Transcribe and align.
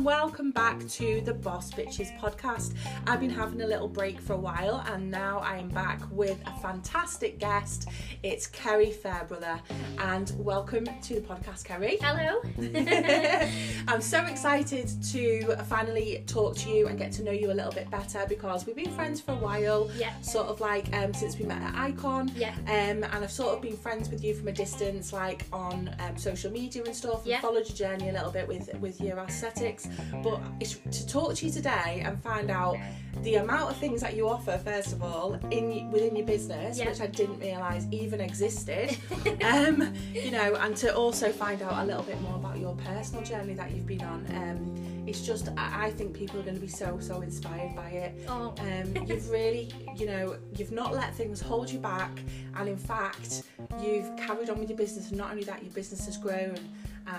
and 0.00 0.06
welcome 0.06 0.50
back 0.50 0.78
to 0.88 1.20
the 1.26 1.34
Boss 1.34 1.70
Bitches 1.72 2.16
podcast. 2.18 2.72
I've 3.06 3.20
been 3.20 3.28
having 3.28 3.60
a 3.60 3.66
little 3.66 3.86
break 3.88 4.18
for 4.18 4.32
a 4.32 4.38
while 4.38 4.82
and 4.86 5.10
now 5.10 5.40
I 5.40 5.58
am 5.58 5.68
back 5.68 6.00
with 6.10 6.38
a 6.46 6.58
fantastic 6.60 7.38
guest. 7.38 7.86
It's 8.22 8.46
Kerry 8.46 8.92
Fairbrother 8.92 9.60
and 9.98 10.32
welcome 10.38 10.86
to 11.02 11.14
the 11.16 11.20
podcast, 11.20 11.64
Kerry. 11.64 11.98
Hello. 12.00 12.40
I'm 13.88 14.00
so 14.00 14.24
excited 14.24 14.88
to 15.12 15.56
finally 15.68 16.24
talk 16.26 16.56
to 16.58 16.70
you 16.70 16.86
and 16.86 16.98
get 16.98 17.12
to 17.12 17.22
know 17.22 17.32
you 17.32 17.50
a 17.50 17.54
little 17.54 17.72
bit 17.72 17.90
better 17.90 18.24
because 18.26 18.64
we've 18.66 18.76
been 18.76 18.92
friends 18.92 19.20
for 19.20 19.32
a 19.32 19.36
while, 19.36 19.90
Yeah. 19.98 20.18
sort 20.22 20.46
of 20.46 20.60
like 20.60 20.90
um, 20.96 21.12
since 21.12 21.38
we 21.38 21.44
met 21.44 21.60
at 21.60 21.74
Icon. 21.74 22.30
Yeah. 22.34 22.54
Um, 22.66 23.04
and 23.04 23.06
I've 23.16 23.30
sort 23.32 23.54
of 23.54 23.60
been 23.60 23.76
friends 23.76 24.08
with 24.08 24.24
you 24.24 24.34
from 24.34 24.48
a 24.48 24.52
distance, 24.52 25.12
like 25.12 25.44
on 25.52 25.94
um, 26.00 26.16
social 26.16 26.50
media 26.50 26.84
and 26.84 26.94
stuff. 26.96 27.18
and 27.20 27.26
Yeah. 27.26 27.40
Followed 27.42 27.68
your 27.68 27.76
journey 27.76 28.08
a 28.08 28.12
little 28.12 28.30
bit 28.30 28.48
with 28.48 28.70
with 28.80 28.98
your 29.00 29.18
aesthetics, 29.18 29.88
but 30.22 30.40
it's 30.60 30.76
to 30.90 31.06
talk 31.06 31.34
to 31.36 31.46
you 31.46 31.52
today 31.52 32.02
and 32.04 32.20
find 32.22 32.50
out 32.50 32.76
the 33.22 33.34
amount 33.36 33.70
of 33.70 33.76
things 33.76 34.00
that 34.00 34.14
you 34.16 34.28
offer. 34.28 34.58
First 34.64 34.92
of 34.92 35.02
all, 35.02 35.34
in 35.50 35.90
within 35.90 36.14
your 36.16 36.26
business, 36.26 36.78
Yeah. 36.78 36.88
which 36.88 37.00
I 37.00 37.06
didn't 37.06 37.40
realise 37.40 37.86
even 37.90 38.20
existed. 38.20 38.96
um, 39.44 39.92
you 40.12 40.30
know, 40.30 40.54
and 40.56 40.76
to 40.78 40.94
also 40.94 41.30
find 41.30 41.60
out 41.62 41.82
a 41.82 41.86
little 41.86 42.02
bit 42.04 42.20
more 42.22 42.36
about 42.36 42.58
your 42.58 42.74
personal 42.76 43.22
journey 43.24 43.54
that 43.54 43.70
you've 43.72 43.86
been 43.86 44.02
on. 44.02 44.24
Um, 44.34 45.04
it's 45.06 45.22
just, 45.26 45.48
I 45.56 45.86
I 45.86 45.90
think 45.90 46.14
people 46.14 46.38
are 46.38 46.42
going 46.42 46.54
to 46.54 46.60
be 46.60 46.68
so 46.68 46.98
so 47.00 47.20
inspired 47.22 47.74
by 47.74 47.88
it. 47.90 48.24
Oh, 48.28 48.54
Um, 48.58 48.94
you've 49.06 49.28
really, 49.30 49.72
you 49.96 50.06
know, 50.06 50.36
you've 50.56 50.72
not 50.72 50.92
let 50.94 51.14
things 51.14 51.40
hold 51.40 51.68
you 51.70 51.78
back, 51.80 52.10
and 52.56 52.68
in 52.68 52.76
fact, 52.76 53.42
you've 53.82 54.14
carried 54.16 54.50
on 54.50 54.58
with 54.60 54.68
your 54.68 54.78
business. 54.78 55.08
And 55.08 55.18
not 55.18 55.30
only 55.32 55.44
that, 55.44 55.62
your 55.62 55.72
business 55.72 56.06
has 56.06 56.16
grown, 56.16 56.56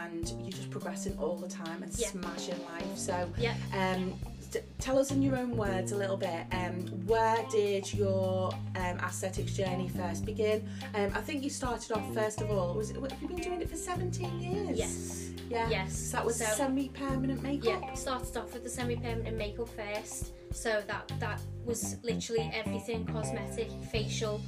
and 0.03 0.29
you're 0.41 0.51
just 0.51 0.69
progressing 0.69 1.17
all 1.17 1.35
the 1.37 1.47
time 1.47 1.83
and 1.83 1.91
Yeah. 1.97 2.09
smashing 2.09 2.63
life. 2.65 2.97
So, 2.97 3.29
yeah. 3.37 3.55
um, 3.73 4.13
t- 4.51 4.59
tell 4.79 4.97
us 4.99 5.11
in 5.11 5.21
your 5.21 5.35
own 5.37 5.55
words 5.57 5.91
a 5.91 5.97
little 5.97 6.17
bit. 6.17 6.45
Um, 6.51 6.85
where 7.05 7.43
did 7.51 7.93
your 7.93 8.53
um, 8.75 8.97
aesthetics 8.99 9.53
journey 9.53 9.89
first 9.89 10.25
begin? 10.25 10.67
Um, 10.95 11.11
I 11.15 11.21
think 11.21 11.43
you 11.43 11.49
started 11.49 11.91
off 11.91 12.13
first 12.13 12.41
of 12.41 12.49
all. 12.51 12.73
Was 12.73 12.91
it? 12.91 12.97
Have 13.01 13.21
you 13.21 13.27
been 13.27 13.37
doing 13.37 13.61
it 13.61 13.69
for 13.69 13.75
17 13.77 14.39
years? 14.39 14.77
Yes. 14.77 15.29
Yeah. 15.49 15.69
Yes. 15.69 15.97
So 15.97 16.17
that 16.17 16.25
was 16.25 16.37
So- 16.37 16.45
semi-permanent 16.45 17.41
makeup. 17.43 17.81
Yeah. 17.83 17.93
Started 17.93 18.37
off 18.37 18.53
with 18.53 18.63
the 18.63 18.69
semi-permanent 18.69 19.37
makeup 19.37 19.67
first, 19.69 20.31
so 20.53 20.81
that 20.87 21.11
that 21.19 21.41
was 21.65 21.97
literally 22.03 22.49
everything: 22.53 23.05
cosmetic, 23.05 23.69
facial. 23.91 24.39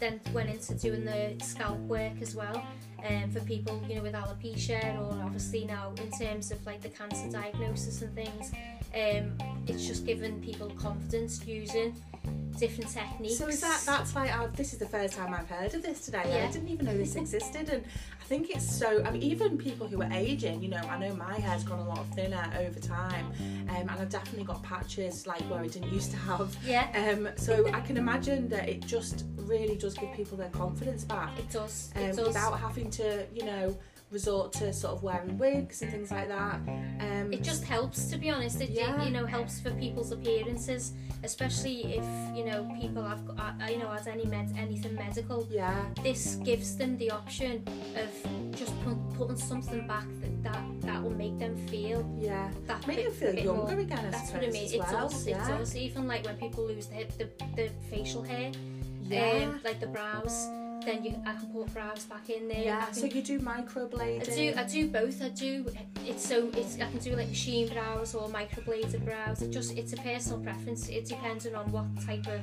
Then 0.00 0.20
went 0.32 0.48
into 0.48 0.74
doing 0.74 1.04
the 1.04 1.36
scalp 1.44 1.78
work 1.80 2.12
as 2.20 2.34
well. 2.34 2.64
Um, 3.08 3.30
for 3.30 3.40
people, 3.40 3.82
you 3.88 3.96
know, 3.96 4.02
with 4.02 4.14
alopecia, 4.14 4.98
or 4.98 5.22
obviously 5.24 5.64
now 5.64 5.92
in 6.02 6.10
terms 6.18 6.50
of 6.50 6.64
like 6.66 6.82
the 6.82 6.90
cancer 6.90 7.30
diagnosis 7.30 8.02
and 8.02 8.14
things, 8.14 8.52
um, 8.94 9.32
it's 9.66 9.86
just 9.86 10.04
given 10.04 10.40
people 10.42 10.70
confidence 10.70 11.46
using 11.46 11.94
different 12.58 12.90
techniques. 12.90 13.38
So 13.38 13.48
is 13.48 13.60
that 13.60 13.82
that's 13.86 14.14
like 14.14 14.30
I've, 14.30 14.54
this 14.54 14.74
is 14.74 14.78
the 14.78 14.86
first 14.86 15.14
time 15.16 15.32
I've 15.32 15.48
heard 15.48 15.72
of 15.74 15.82
this 15.82 16.00
today. 16.00 16.22
Yeah. 16.26 16.46
I 16.46 16.52
didn't 16.52 16.68
even 16.68 16.86
know 16.86 16.96
this 16.96 17.16
existed, 17.16 17.70
and 17.70 17.82
I 18.20 18.24
think 18.24 18.50
it's 18.50 18.70
so. 18.78 19.02
I 19.04 19.10
mean, 19.10 19.22
even 19.22 19.56
people 19.56 19.86
who 19.88 20.02
are 20.02 20.12
aging, 20.12 20.62
you 20.62 20.68
know, 20.68 20.82
I 20.90 20.98
know 20.98 21.14
my 21.14 21.38
hair's 21.40 21.64
gone 21.64 21.78
a 21.78 21.88
lot 21.88 22.04
thinner 22.14 22.52
over 22.58 22.78
time, 22.80 23.32
um, 23.70 23.88
and 23.88 23.90
I've 23.90 24.10
definitely 24.10 24.44
got 24.44 24.62
patches 24.62 25.26
like 25.26 25.40
where 25.42 25.60
I 25.60 25.68
didn't 25.68 25.92
used 25.92 26.10
to 26.10 26.18
have. 26.18 26.54
Yeah, 26.66 26.86
Um, 27.10 27.30
so 27.36 27.66
I 27.72 27.80
can 27.80 27.96
imagine 27.96 28.48
that 28.50 28.68
it 28.68 28.84
just 28.84 29.24
really 29.36 29.76
does 29.76 29.89
give 29.98 30.12
people 30.14 30.36
their 30.36 30.50
confidence 30.50 31.04
back, 31.04 31.30
it 31.38 31.50
does. 31.50 31.90
um, 31.96 32.02
It 32.02 32.16
does. 32.16 32.26
without 32.28 32.58
having 32.60 32.90
to, 32.90 33.26
you 33.34 33.44
know, 33.44 33.76
resort 34.10 34.52
to 34.52 34.72
sort 34.72 34.92
of 34.96 35.04
wearing 35.04 35.38
wigs 35.38 35.82
and 35.82 35.90
things 35.92 36.10
like 36.10 36.26
that. 36.26 36.56
Um, 37.00 37.32
it 37.32 37.44
just 37.44 37.62
helps 37.62 38.06
to 38.10 38.16
be 38.18 38.28
honest 38.28 38.60
it 38.60 38.70
Yeah. 38.70 39.04
you 39.04 39.12
know 39.12 39.24
helps 39.24 39.60
for 39.60 39.70
people's 39.70 40.10
appearances 40.10 40.94
especially 41.22 41.94
if 41.98 42.04
you 42.36 42.44
know 42.44 42.68
people 42.80 43.04
have 43.04 43.24
got 43.24 43.38
uh, 43.62 43.66
you 43.70 43.78
know 43.78 43.88
has 43.88 44.08
any 44.08 44.24
med- 44.24 44.52
anything 44.58 44.96
medical 44.96 45.46
yeah, 45.48 45.84
this 46.02 46.34
gives 46.42 46.76
them 46.76 46.96
the 46.98 47.12
option 47.12 47.62
of 48.02 48.08
just 48.58 48.74
put, 48.82 48.96
putting 49.16 49.36
something 49.36 49.86
back 49.86 50.06
that, 50.20 50.42
that 50.42 50.62
that 50.80 51.00
will 51.00 51.10
make 51.24 51.38
them 51.38 51.54
feel 51.68 52.04
yeah, 52.18 52.50
that 52.66 52.84
make 52.88 52.96
bit, 52.96 53.04
them 53.20 53.34
feel 53.34 53.44
younger 53.44 53.72
more. 53.76 53.80
again. 53.86 54.06
I 54.06 54.10
that's 54.10 54.32
what 54.32 54.42
I 54.42 54.48
mean 54.48 54.64
as 54.64 54.72
it 54.72 54.78
well. 54.80 55.08
does 55.08 55.26
yeah. 55.28 55.44
it 55.44 55.58
does 55.58 55.76
even 55.76 56.08
like 56.08 56.24
when 56.26 56.36
people 56.36 56.64
lose 56.66 56.86
the, 56.86 57.06
the, 57.18 57.28
the 57.54 57.70
facial 57.88 58.22
hair 58.24 58.50
Yeah. 59.14 59.52
like 59.64 59.80
the 59.80 59.86
brows 59.86 60.48
then 60.84 61.04
you 61.04 61.14
I 61.26 61.34
can 61.34 61.48
put 61.48 61.72
brows 61.72 62.04
back 62.04 62.30
in 62.30 62.48
there 62.48 62.62
Yeah, 62.62 62.84
can 62.86 62.94
so 62.94 63.06
you 63.06 63.22
do 63.22 63.38
microblading. 63.38 64.30
I 64.30 64.34
do, 64.34 64.54
I 64.56 64.64
do 64.64 64.88
both. 64.88 65.22
I 65.22 65.28
do. 65.28 65.66
It's 66.06 66.26
so 66.26 66.50
it's. 66.54 66.76
I 66.76 66.90
can 66.90 66.98
do 66.98 67.14
like 67.16 67.28
machine 67.28 67.68
brows 67.68 68.14
or 68.14 68.28
microbladed 68.28 69.04
brows. 69.04 69.42
It 69.42 69.50
just 69.50 69.76
it's 69.76 69.92
a 69.92 69.96
personal 69.96 70.40
preference. 70.40 70.88
It 70.88 71.06
depends 71.06 71.46
on 71.46 71.70
what 71.72 71.84
type 72.04 72.26
of 72.26 72.40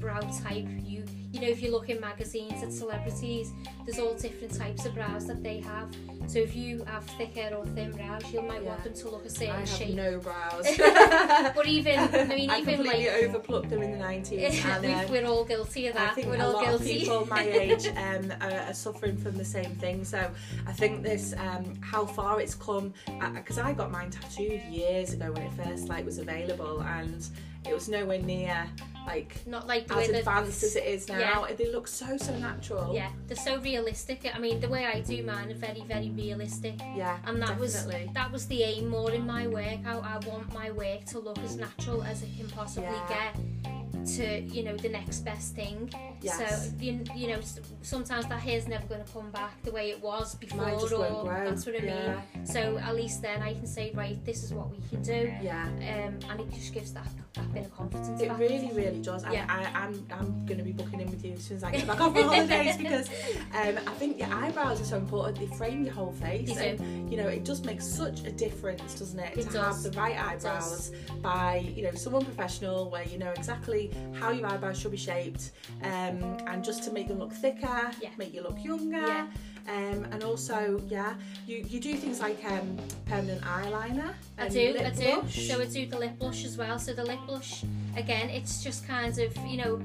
brow 0.00 0.20
type 0.20 0.66
you. 0.84 1.04
You 1.32 1.40
know, 1.40 1.48
if 1.48 1.62
you 1.62 1.72
look 1.72 1.88
in 1.88 1.98
magazines 1.98 2.62
at 2.62 2.70
celebrities, 2.72 3.52
there's 3.86 3.98
all 3.98 4.12
different 4.14 4.52
types 4.52 4.84
of 4.84 4.94
brows 4.94 5.26
that 5.28 5.42
they 5.42 5.60
have. 5.60 5.88
So 6.26 6.40
if 6.40 6.54
you 6.54 6.84
have 6.84 7.04
thicker 7.04 7.54
or 7.54 7.64
thin 7.66 7.90
brows, 7.92 8.30
you 8.30 8.42
might 8.42 8.62
want 8.62 8.84
them 8.84 8.92
to 8.92 9.08
look 9.08 9.22
a 9.22 9.26
I 9.26 9.28
certain 9.28 9.54
have 9.54 9.68
shape. 9.68 9.94
no 9.94 10.18
brows. 10.18 10.66
But 11.54 11.66
even, 11.66 11.98
I 11.98 12.24
mean, 12.34 12.50
I 12.50 12.58
even 12.60 12.74
completely 12.76 13.06
like. 13.06 13.24
overplucked 13.24 13.70
them 13.70 13.82
in 13.82 13.92
the 13.98 14.04
90s. 14.04 14.64
and, 14.66 14.84
uh, 14.86 15.06
we're 15.10 15.24
all 15.26 15.44
guilty 15.44 15.86
of 15.86 15.94
that 15.94 16.10
I 16.12 16.14
think 16.14 16.26
We're 16.28 16.36
a 16.36 16.44
all 16.44 16.52
lot 16.52 16.64
guilty. 16.64 16.92
of 16.96 17.00
people 17.00 17.26
my 17.26 17.42
age 17.42 17.86
um, 17.88 18.32
are, 18.42 18.50
are 18.68 18.74
suffering 18.74 19.16
from 19.16 19.36
the 19.38 19.44
same 19.44 19.74
thing. 19.76 20.04
So 20.04 20.30
I 20.66 20.72
think 20.72 21.02
this, 21.02 21.34
um, 21.38 21.74
how 21.80 22.04
far 22.04 22.40
it's 22.42 22.54
come, 22.54 22.92
because 23.34 23.58
I 23.58 23.72
got 23.72 23.90
mine 23.90 24.10
tattooed 24.10 24.60
years 24.70 25.14
ago 25.14 25.32
when 25.32 25.42
it 25.44 25.54
first 25.54 25.88
like 25.88 26.04
was 26.04 26.18
available, 26.18 26.82
and 26.82 27.26
it 27.66 27.72
was 27.72 27.88
nowhere 27.88 28.20
near 28.20 28.66
like 29.06 29.46
Not 29.46 29.66
like 29.66 29.86
the 29.88 29.96
as 29.96 30.08
advanced 30.08 30.62
as 30.62 30.76
it 30.76 30.84
is 30.84 31.08
now. 31.08 31.18
Yeah. 31.46 31.54
They 31.54 31.70
look 31.70 31.88
so 31.88 32.16
so 32.16 32.36
natural. 32.38 32.94
Yeah, 32.94 33.10
they're 33.26 33.36
so 33.36 33.58
realistic. 33.60 34.30
I 34.34 34.38
mean, 34.38 34.60
the 34.60 34.68
way 34.68 34.86
I 34.86 35.00
do 35.00 35.22
mine 35.22 35.50
are 35.50 35.54
very, 35.54 35.82
very 35.82 36.10
realistic. 36.10 36.74
yeah, 36.96 37.18
and 37.26 37.40
that 37.42 37.58
definitely. 37.58 38.06
was 38.06 38.14
that 38.14 38.30
was 38.32 38.46
the 38.46 38.62
aim 38.62 38.88
more 38.88 39.10
in 39.10 39.26
my 39.26 39.46
work. 39.46 39.80
I, 39.86 39.94
I 40.14 40.18
want 40.26 40.52
my 40.54 40.70
work 40.70 41.04
to 41.06 41.18
look 41.18 41.38
as 41.38 41.56
natural 41.56 42.02
as 42.02 42.22
it 42.22 42.30
can 42.38 42.48
possibly 42.48 42.90
Yeah. 42.90 43.32
get 43.32 44.06
to 44.16 44.40
you 44.40 44.62
know 44.64 44.76
the 44.76 44.88
next 44.88 45.20
best 45.20 45.54
thing. 45.54 45.92
Yes. 46.22 46.70
So 46.70 46.72
you, 46.80 47.04
you 47.14 47.28
know 47.28 47.40
sometimes 47.82 48.26
that 48.28 48.40
hair's 48.40 48.68
never 48.68 48.86
going 48.86 49.04
to 49.04 49.12
come 49.12 49.30
back 49.30 49.60
the 49.62 49.72
way 49.72 49.90
it 49.90 50.00
was 50.02 50.34
before. 50.36 50.70
Or 50.70 51.44
that's 51.44 51.66
what 51.66 51.74
I 51.80 51.84
Yeah. 51.84 52.20
mean. 52.34 52.46
So 52.46 52.78
at 52.78 52.94
least 52.94 53.22
then 53.22 53.42
I 53.42 53.54
can 53.54 53.66
say 53.66 53.92
right, 53.94 54.22
this 54.24 54.42
is 54.42 54.52
what 54.52 54.70
we 54.70 54.78
can 54.88 55.02
do, 55.02 55.32
Yeah. 55.42 55.64
um, 55.66 56.18
and 56.30 56.40
it 56.40 56.52
just 56.52 56.72
gives 56.72 56.92
that 56.94 57.06
that 57.34 57.50
bit 57.54 57.64
of 57.64 57.74
confidence. 57.74 58.20
It 58.20 58.28
back. 58.28 58.38
really, 58.38 58.70
really 58.74 59.00
does. 59.00 59.24
Yeah. 59.32 59.46
I, 59.48 59.62
I, 59.64 59.84
I'm, 59.86 60.06
I'm 60.10 60.44
going 60.44 60.58
to 60.58 60.64
be 60.64 60.72
booking 60.72 61.00
in 61.00 61.10
with 61.10 61.24
you 61.24 61.32
as 61.32 61.44
soon 61.44 61.56
as 61.56 61.64
I 61.64 61.70
get 61.72 61.86
back 61.86 61.98
off 61.98 62.12
my 62.14 62.20
holidays 62.20 62.76
because 62.76 63.08
um, 63.54 63.78
I 63.86 63.92
think 63.94 64.18
your 64.18 64.28
eyebrows 64.34 64.82
are 64.82 64.84
so 64.84 64.98
important. 64.98 65.38
They 65.38 65.46
frame 65.56 65.82
your 65.84 65.94
whole 65.94 66.12
face, 66.12 66.54
They 66.54 66.70
and 66.76 67.10
you 67.10 67.16
know 67.16 67.28
it 67.28 67.44
just 67.44 67.64
makes 67.64 67.86
such 67.86 68.20
a 68.24 68.32
difference, 68.32 68.98
doesn't 68.98 69.18
it, 69.18 69.38
It 69.38 69.46
to 69.46 69.52
does. 69.54 69.82
have 69.84 69.92
the 69.92 69.98
right 69.98 70.18
eyebrows 70.18 70.92
by 71.22 71.56
you 71.74 71.82
know 71.84 71.92
someone 71.94 72.24
professional, 72.24 72.90
where 72.90 73.04
you 73.04 73.18
know 73.18 73.30
exactly 73.30 73.90
how 74.14 74.30
your 74.30 74.46
eyebrows 74.48 74.78
should 74.78 74.90
be 74.90 74.96
shaped, 74.98 75.52
um, 75.84 76.11
and 76.46 76.64
just 76.64 76.82
to 76.84 76.92
make 76.92 77.08
them 77.08 77.18
look 77.18 77.32
thicker, 77.32 77.90
Yeah. 78.00 78.10
make 78.18 78.34
you 78.34 78.42
look 78.42 78.62
younger. 78.64 78.98
Yeah. 79.06 79.26
Um, 79.68 80.04
and 80.10 80.24
also, 80.24 80.80
yeah, 80.88 81.14
you, 81.46 81.64
you 81.68 81.78
do 81.78 81.94
things 81.94 82.20
like 82.20 82.44
um, 82.44 82.76
permanent 83.06 83.42
eyeliner. 83.42 84.12
I 84.36 84.48
do, 84.48 84.74
I 84.78 84.90
do. 84.90 85.20
blush. 85.20 85.46
So 85.48 85.60
I 85.60 85.66
do 85.66 85.86
the 85.86 85.98
lip 85.98 86.18
blush 86.18 86.44
as 86.44 86.58
well. 86.58 86.78
So 86.80 86.92
the 86.92 87.04
lip 87.04 87.20
blush, 87.28 87.62
again, 87.96 88.28
it's 88.28 88.62
just 88.64 88.86
kind 88.88 89.16
of, 89.16 89.36
you 89.46 89.58
know, 89.58 89.80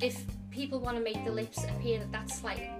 if 0.00 0.24
people 0.50 0.80
want 0.80 0.96
to 0.96 1.02
make 1.02 1.22
the 1.26 1.30
lips 1.30 1.62
appear 1.64 1.98
that 1.98 2.10
that's 2.10 2.42
like, 2.42 2.70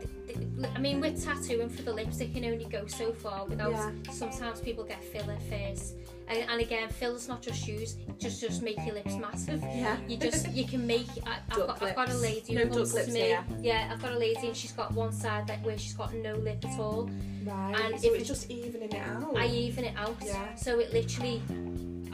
I 0.74 0.78
mean, 0.78 1.00
with 1.00 1.24
tattooing 1.24 1.68
for 1.68 1.82
the 1.82 1.92
lips, 1.92 2.20
it 2.20 2.32
can 2.34 2.44
only 2.44 2.64
go 2.64 2.86
so 2.86 3.12
far 3.12 3.46
without. 3.46 3.72
Yeah. 3.72 3.90
Sometimes 4.10 4.60
people 4.60 4.84
get 4.84 5.02
filler 5.02 5.38
first, 5.50 5.96
and, 6.28 6.48
and 6.50 6.60
again, 6.60 6.88
fillers 6.88 7.28
not 7.28 7.42
just 7.42 7.64
shoes; 7.64 7.96
just 8.18 8.40
just 8.40 8.62
make 8.62 8.76
your 8.84 8.94
lips 8.94 9.14
massive. 9.16 9.60
yeah. 9.62 9.96
You 10.08 10.16
just 10.16 10.50
you 10.52 10.64
can 10.66 10.86
make. 10.86 11.06
I, 11.26 11.38
I've, 11.50 11.56
got, 11.56 11.82
I've 11.82 11.96
got 11.96 12.10
a 12.10 12.16
lady 12.16 12.54
who 12.54 12.64
duck 12.64 12.72
comes 12.72 12.94
to 12.94 13.10
me. 13.12 13.20
here. 13.20 13.44
Yeah, 13.60 13.90
I've 13.92 14.02
got 14.02 14.12
a 14.12 14.18
lady 14.18 14.46
and 14.46 14.56
she's 14.56 14.72
got 14.72 14.92
one 14.92 15.12
side 15.12 15.46
that 15.48 15.62
where 15.64 15.78
she's 15.78 15.94
got 15.94 16.14
no 16.14 16.34
lip 16.34 16.64
at 16.64 16.78
all. 16.78 17.10
Right. 17.44 17.80
And 17.80 18.00
so 18.00 18.12
if 18.12 18.20
it's 18.20 18.28
just 18.28 18.50
evening 18.50 18.82
it 18.82 18.94
out. 18.94 19.36
I 19.36 19.46
even 19.46 19.84
it 19.84 19.94
out. 19.96 20.16
Yeah. 20.22 20.54
So 20.54 20.78
it 20.78 20.92
literally, 20.92 21.42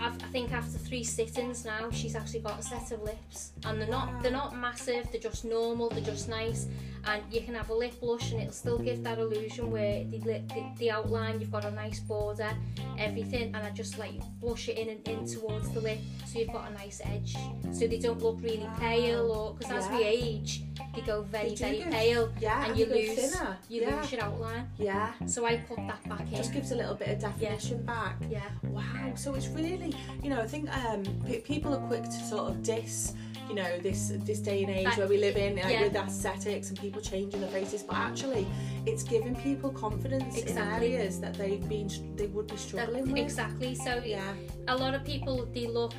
I've, 0.01 0.15
I 0.23 0.27
think 0.27 0.53
after 0.53 0.79
three 0.79 1.03
sittings 1.03 1.65
now, 1.65 1.91
she's 1.91 2.15
actually 2.15 2.41
got 2.41 2.61
a 2.61 2.63
set 2.63 2.93
of 2.93 3.03
lips, 3.03 3.53
and 3.65 3.81
they're 3.81 3.89
not 3.89 4.23
they're 4.23 4.33
not 4.33 4.57
massive. 4.57 5.11
They're 5.11 5.21
just 5.21 5.45
normal. 5.45 5.91
They're 5.91 6.01
just 6.01 6.29
nice, 6.29 6.67
and 7.07 7.23
you 7.31 7.41
can 7.41 7.55
have 7.55 7.69
a 7.71 7.75
lip 7.75 7.99
blush, 8.01 8.33
and 8.33 8.41
it'll 8.41 8.53
still 8.53 8.79
give 8.79 9.03
that 9.03 9.19
illusion 9.19 9.71
where 9.71 10.05
the 10.05 10.19
the, 10.19 10.43
the 10.79 10.91
outline 10.91 11.41
you've 11.41 11.51
got 11.51 11.65
a 11.65 11.71
nice 11.71 12.01
border, 12.01 12.51
everything, 12.99 13.55
and 13.55 13.57
I 13.57 13.71
just 13.71 13.99
like 13.99 14.21
blush 14.41 14.69
it 14.69 14.79
in 14.79 14.89
and 14.89 15.09
in 15.09 15.27
towards 15.27 15.71
the 15.71 15.81
lip, 15.81 15.99
so 16.27 16.39
you've 16.39 16.53
got 16.53 16.71
a 16.71 16.75
nice 16.75 17.01
edge, 17.05 17.37
so 17.73 17.87
they 17.87 17.99
don't 17.99 18.23
look 18.23 18.39
really 18.41 18.69
pale, 18.79 19.33
or 19.33 19.55
because 19.55 19.85
as 19.85 19.91
we 19.91 20.05
age, 20.05 20.63
they 21.01 21.07
go 21.07 21.23
very 21.23 21.51
They 21.51 21.55
very 21.55 21.79
go- 21.79 21.91
pale 21.91 22.33
Yeah, 22.41 22.61
and 22.63 22.71
and 22.71 22.79
you 22.79 22.87
lose 22.87 23.15
thinner. 23.33 23.57
you 23.69 23.83
yeah. 23.83 24.01
lose 24.01 24.13
your 24.13 24.23
outline. 24.25 24.69
Yeah, 24.79 25.13
So 25.27 25.47
I 25.47 25.57
put 25.59 25.77
that 25.79 26.09
back 26.09 26.21
in. 26.21 26.37
just 26.37 26.53
gives 26.53 26.73
a 26.73 26.77
little 26.77 26.95
bit 26.95 27.09
of 27.09 27.19
definition 27.21 27.83
back. 27.85 28.17
yeah. 28.29 28.43
Wow, 28.65 29.13
so 29.15 29.35
it's 29.35 29.49
really, 29.49 29.95
you 30.23 30.31
know, 30.31 30.41
I 30.41 30.47
think 30.47 30.69
um, 30.85 31.03
pe 31.27 31.41
people 31.41 31.75
are 31.75 31.87
quick 31.87 32.05
to 32.05 32.21
sort 32.33 32.51
of 32.51 32.63
diss, 32.63 33.15
you 33.49 33.55
know, 33.55 33.79
this 33.81 34.13
this 34.25 34.41
day 34.41 34.63
and 34.65 34.71
age 34.71 34.85
That- 34.85 34.99
where 34.99 35.09
we 35.09 35.19
live 35.19 35.37
in, 35.37 35.57
like, 35.57 35.73
yeah. 35.73 35.83
with 35.85 35.97
aesthetics 35.97 36.69
and 36.71 36.79
people 36.81 37.01
changing 37.01 37.41
their 37.41 37.51
faces, 37.51 37.83
but 37.83 37.97
actually, 37.97 38.47
it's 38.87 39.03
giving 39.03 39.35
people 39.37 39.71
confidence 39.71 40.37
Exactly. 40.37 40.89
in 40.89 40.99
areas 40.99 41.21
that 41.21 41.35
they've 41.35 41.67
been, 41.69 41.89
they 42.17 42.27
would 42.27 42.47
be 42.47 42.55
That- 42.55 42.61
struggling 42.69 43.07
with. 43.13 43.23
exactly. 43.23 43.75
So 43.75 44.03
Yeah, 44.05 44.33
a 44.69 44.77
lot 44.77 44.95
of 44.95 45.05
people 45.05 45.47
they 45.55 45.67
look, 45.67 45.93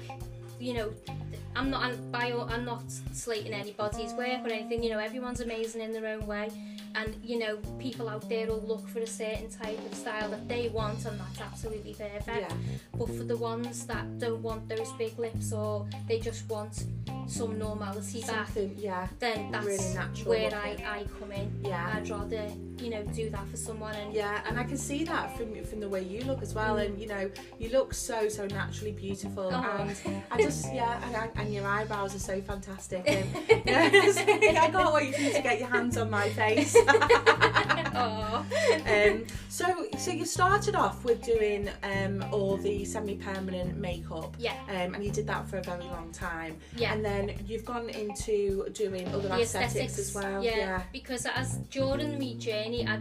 you 0.59 0.73
know, 0.73 0.89
I'm 1.59 1.69
not 1.69 1.83
I'm, 1.83 2.11
by 2.11 2.31
all- 2.31 2.49
I'm 2.49 2.63
not 2.63 2.83
slating 3.11 3.53
anybody's 3.53 4.13
work 4.13 4.39
or 4.45 4.49
anything. 4.49 4.81
You 4.81 4.91
know, 4.91 4.99
everyone's 4.99 5.41
amazing 5.41 5.81
in 5.81 5.91
their 5.91 6.07
own 6.07 6.25
way, 6.25 6.47
and 6.95 7.13
you 7.21 7.37
know, 7.37 7.57
people 7.77 8.07
out 8.07 8.27
there 8.29 8.47
will 8.47 8.61
look 8.61 8.87
for 8.87 8.99
a 8.99 9.07
certain 9.07 9.49
type 9.49 9.77
of 9.85 9.93
style 9.93 10.29
that 10.29 10.47
they 10.47 10.69
want, 10.69 11.03
and 11.05 11.19
that's 11.19 11.41
absolutely 11.41 11.93
perfect. 11.93 12.27
yeah, 12.27 12.53
But 12.97 13.07
for 13.07 13.25
the 13.25 13.35
ones 13.35 13.85
that 13.87 14.05
don't 14.19 14.41
want 14.41 14.69
those 14.69 14.91
big 14.93 15.19
lips 15.19 15.51
or 15.51 15.85
they 16.07 16.19
just 16.19 16.47
want 16.49 16.85
some 17.29 17.57
normality 17.59 18.21
back, 18.21 18.47
something, 18.47 18.75
yeah, 18.77 19.07
then 19.19 19.51
that's 19.51 19.65
really 19.65 19.93
natural 19.93 20.29
where 20.29 20.53
I. 20.55 20.69
I 20.99 21.05
come 21.19 21.31
in. 21.31 21.51
yeah. 21.63 21.93
I'd 21.95 22.09
rather 22.09 22.47
you 22.79 22.89
know 22.89 23.03
do 23.03 23.29
that 23.29 23.45
for 23.49 23.57
someone 23.57 23.93
and 23.95 24.13
Yeah, 24.13 24.41
and 24.47 24.57
I 24.59 24.63
can 24.63 24.77
see 24.77 25.03
that 25.05 25.35
from 25.37 25.63
from 25.65 25.79
the 25.79 25.89
way 25.89 26.01
you 26.03 26.21
look 26.23 26.41
as 26.41 26.53
well, 26.53 26.75
Mm. 26.77 26.85
and 26.85 27.01
you 27.01 27.07
know 27.07 27.29
you 27.59 27.69
look 27.69 27.93
so 27.93 28.27
so 28.29 28.45
naturally 28.47 28.91
beautiful, 28.93 29.49
Oh. 29.53 29.77
and 29.79 30.21
I 30.31 30.41
just 30.41 30.73
yeah, 30.73 31.01
and, 31.05 31.31
and 31.39 31.53
your 31.53 31.65
eyebrows 31.67 32.15
are 32.15 32.19
so 32.31 32.41
fantastic, 32.41 33.03
and 33.07 33.25
yes, 33.65 34.17
I 34.65 34.69
can't 34.71 34.93
wait 34.93 35.15
for 35.15 35.21
you 35.21 35.33
to 35.33 35.41
get 35.41 35.59
your 35.59 35.69
hands 35.69 35.97
on 35.97 36.09
my 36.09 36.29
face. 36.29 36.75
Um, 38.89 39.25
so 39.49 39.65
so 39.97 40.11
you 40.11 40.25
started 40.25 40.75
off 40.75 41.03
with 41.03 41.21
doing 41.23 41.69
um, 41.83 42.23
all 42.31 42.55
the 42.57 42.85
semi-permanent 42.85 43.77
makeup, 43.77 44.35
yeah, 44.39 44.53
um, 44.69 44.93
and 44.95 45.03
you 45.03 45.11
did 45.11 45.27
that 45.27 45.47
for 45.49 45.57
a 45.57 45.63
very 45.63 45.83
long 45.83 46.11
time, 46.11 46.55
yeah. 46.75 46.93
and 46.93 47.03
then 47.03 47.18
you've 47.47 47.65
gone 47.65 47.89
into 47.89 48.67
doing 48.73 49.07
other 49.09 49.27
the 49.27 49.41
aesthetics, 49.41 49.75
aesthetics 49.75 49.99
as 49.99 50.15
well. 50.15 50.43
Yeah, 50.43 50.57
yeah. 50.57 50.81
because 50.93 51.25
as 51.25 51.57
during 51.69 52.17
my 52.19 52.33
journey, 52.37 52.87
I, 52.87 52.99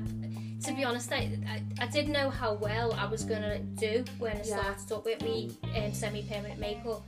to 0.66 0.72
be 0.74 0.82
honest, 0.84 1.12
I, 1.12 1.30
I, 1.48 1.62
I 1.80 1.86
didn't 1.86 2.12
know 2.12 2.30
how 2.30 2.54
well 2.54 2.92
I 2.94 3.06
was 3.06 3.22
gonna 3.24 3.58
do 3.60 4.04
when 4.18 4.32
I 4.36 4.42
Yeah. 4.44 4.74
started 4.74 4.92
up 4.92 5.04
with 5.04 5.22
me 5.22 5.50
um, 5.76 5.92
semi-permanent 5.92 6.58
makeup. 6.58 7.02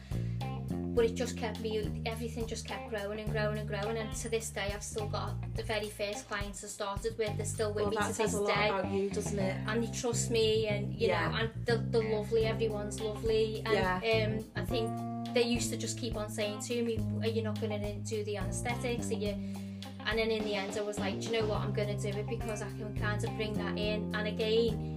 But 0.93 1.05
it 1.05 1.15
just 1.15 1.37
kept 1.37 1.61
me, 1.61 1.89
everything 2.05 2.47
just 2.49 2.67
kept 2.67 2.91
growing 2.91 3.21
and 3.21 3.31
growing 3.31 3.59
and 3.59 3.69
growing. 3.69 3.97
And 3.97 4.13
to 4.17 4.29
this 4.29 4.51
day, 4.51 4.73
I've 4.75 4.83
still 4.83 5.07
got 5.07 5.35
the 5.55 5.63
very 5.63 5.89
first 5.89 6.29
clients 6.29 6.65
I 6.65 6.67
started 6.67 7.17
with. 7.17 7.31
They're 7.37 7.47
still 7.47 7.73
with 7.73 7.85
Well, 7.85 7.91
me 7.93 7.97
to 8.13 8.13
this 8.19 8.35
a 8.35 8.41
lot 8.41 8.55
day. 8.57 8.69
about 8.69 8.91
you, 8.91 9.09
doesn't 9.09 9.39
it? 9.39 9.57
and 9.69 9.85
they 9.85 9.91
trust 10.01 10.31
me 10.33 10.67
and 10.67 10.93
you 10.93 11.09
Yeah. 11.09 11.29
know 11.29 11.37
and 11.37 11.51
they're, 11.65 11.77
they're 11.91 12.13
lovely 12.19 12.45
everyone's 12.45 13.01
lovely 13.01 13.63
and 13.67 14.39
um, 14.41 14.45
I 14.57 14.65
think 14.65 14.91
they 15.35 15.45
used 15.45 15.71
to 15.71 15.77
just 15.77 15.99
keep 15.99 16.17
on 16.17 16.29
saying 16.29 16.61
to 16.61 16.83
me 16.83 16.99
are 17.23 17.29
you 17.29 17.43
not 17.43 17.61
going 17.61 17.81
to 17.81 17.93
do 18.09 18.25
the 18.25 18.37
anaesthetics? 18.37 19.11
Are 19.11 19.15
you 19.15 19.35
and 20.07 20.19
then 20.19 20.31
in 20.31 20.43
the 20.45 20.55
end 20.55 20.77
I 20.79 20.83
was 20.83 20.99
like 20.99 21.21
do 21.21 21.27
you 21.29 21.41
know 21.41 21.47
what 21.47 21.61
I'm 21.61 21.73
going 21.73 21.89
to 21.97 22.13
do 22.13 22.19
it 22.19 22.27
because 22.29 22.63
I 22.63 22.69
can 22.79 22.97
kind 22.99 23.23
of 23.23 23.37
bring 23.37 23.53
that 23.55 23.77
in? 23.79 24.15
And 24.15 24.29
again 24.29 24.97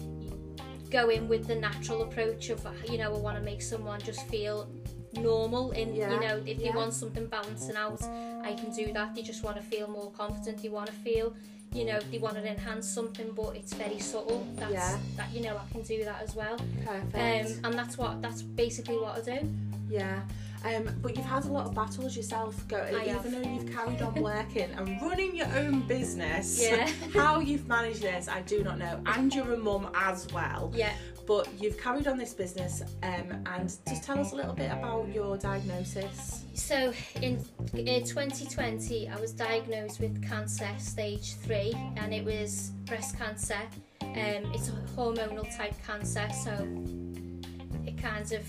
go 0.89 1.09
in 1.09 1.27
with 1.27 1.47
the 1.47 1.55
natural 1.55 2.03
approach 2.03 2.49
of 2.49 2.65
you 2.89 2.97
know 2.97 3.13
I 3.13 3.17
want 3.17 3.37
to 3.37 3.43
make 3.43 3.61
someone 3.61 3.99
just 4.01 4.27
feel 4.27 4.69
normal 5.13 5.71
in 5.71 5.95
Yeah, 5.95 6.13
you 6.13 6.19
know 6.19 6.43
if 6.45 6.57
they 6.59 6.69
want 6.71 6.93
something 6.93 7.27
balancing 7.27 7.75
out 7.75 8.01
I 8.43 8.53
can 8.53 8.71
do 8.73 8.91
that. 8.93 9.15
They 9.15 9.21
just 9.21 9.41
want 9.43 9.55
to 9.57 9.63
feel 9.63 9.87
more 9.87 10.11
confident. 10.11 10.61
They 10.61 10.69
want 10.69 10.87
to 10.87 10.93
feel 10.93 11.33
you 11.73 11.85
know 11.85 11.99
they 12.11 12.19
want 12.19 12.35
to 12.35 12.45
enhance 12.47 12.87
something 12.87 13.31
but 13.35 13.55
it's 13.55 13.73
very 13.73 13.99
subtle. 13.99 14.45
That's 14.55 14.73
Yeah. 14.73 14.97
that 15.17 15.33
you 15.33 15.41
know 15.41 15.57
I 15.57 15.71
can 15.71 15.81
do 15.81 16.03
that 16.03 16.21
as 16.21 16.35
well. 16.35 16.57
Perfect. 16.85 17.15
um, 17.15 17.65
and 17.65 17.73
that's 17.73 17.97
what 17.97 18.21
that's 18.21 18.41
basically 18.41 18.97
what 18.97 19.17
I 19.17 19.21
do 19.39 19.49
Yeah. 19.89 20.21
Um, 20.65 20.89
but 21.01 21.17
you've 21.17 21.25
had 21.25 21.43
a 21.43 21.49
lot 21.51 21.65
of 21.65 21.75
battles 21.75 22.15
yourself, 22.15 22.65
go, 22.69 22.77
I 22.77 23.01
even 23.01 23.15
have. 23.15 23.31
though 23.31 23.49
you've 23.49 23.73
carried 23.75 24.01
on 24.01 24.15
working 24.15 24.71
and 24.77 25.01
running 25.01 25.35
your 25.35 25.47
own 25.57 25.81
business. 25.87 26.61
Yeah. 26.61 26.89
how 27.13 27.41
you've 27.41 27.67
managed 27.67 28.01
this, 28.01 28.29
I 28.29 28.41
do 28.43 28.63
not 28.63 28.77
know. 28.77 29.01
And 29.05 29.33
you're 29.35 29.53
a 29.53 29.57
mum 29.57 29.89
as 29.93 30.25
well. 30.33 30.71
yeah 30.73 30.93
But 31.27 31.49
you've 31.59 31.77
carried 31.77 32.07
on 32.07 32.17
this 32.17 32.33
business, 32.33 32.81
um, 33.03 33.43
and 33.45 33.75
just 33.85 34.03
tell 34.03 34.17
us 34.17 34.31
a 34.31 34.35
little 34.37 34.53
bit 34.53 34.71
about 34.71 35.09
your 35.13 35.35
diagnosis. 35.37 36.45
so 36.53 36.93
in, 37.21 37.43
in 37.73 38.05
2020 38.05 39.09
I 39.09 39.19
was 39.19 39.33
diagnosed 39.33 39.99
with 39.99 40.25
cancer 40.25 40.69
stage 40.77 41.33
3 41.35 41.73
and 41.97 42.13
it 42.13 42.23
was 42.23 42.71
breast 42.85 43.17
cancer 43.17 43.59
um, 44.01 44.51
it's 44.53 44.69
a 44.69 44.71
hormonal 44.95 45.45
type 45.57 45.73
cancer 45.85 46.29
so 46.43 46.51
kind 48.03 48.31
of 48.33 48.43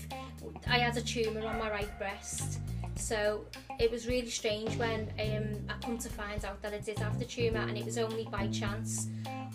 I 0.67 0.77
had 0.79 0.97
a 0.97 1.01
tumour 1.01 1.45
on 1.47 1.57
my 1.57 1.69
right 1.69 1.97
breast 1.97 2.59
so 2.97 3.45
it 3.79 3.89
was 3.91 4.07
really 4.07 4.29
strange 4.29 4.75
when 4.77 5.01
um, 5.19 5.47
I 5.69 5.73
come 5.85 5.97
to 5.97 6.09
find 6.09 6.43
out 6.45 6.61
that 6.61 6.73
I 6.73 6.79
did 6.79 6.99
have 6.99 7.19
the 7.19 7.25
tumour 7.25 7.59
and 7.61 7.77
it 7.77 7.85
was 7.85 7.97
only 7.97 8.25
by 8.25 8.47
chance 8.47 9.07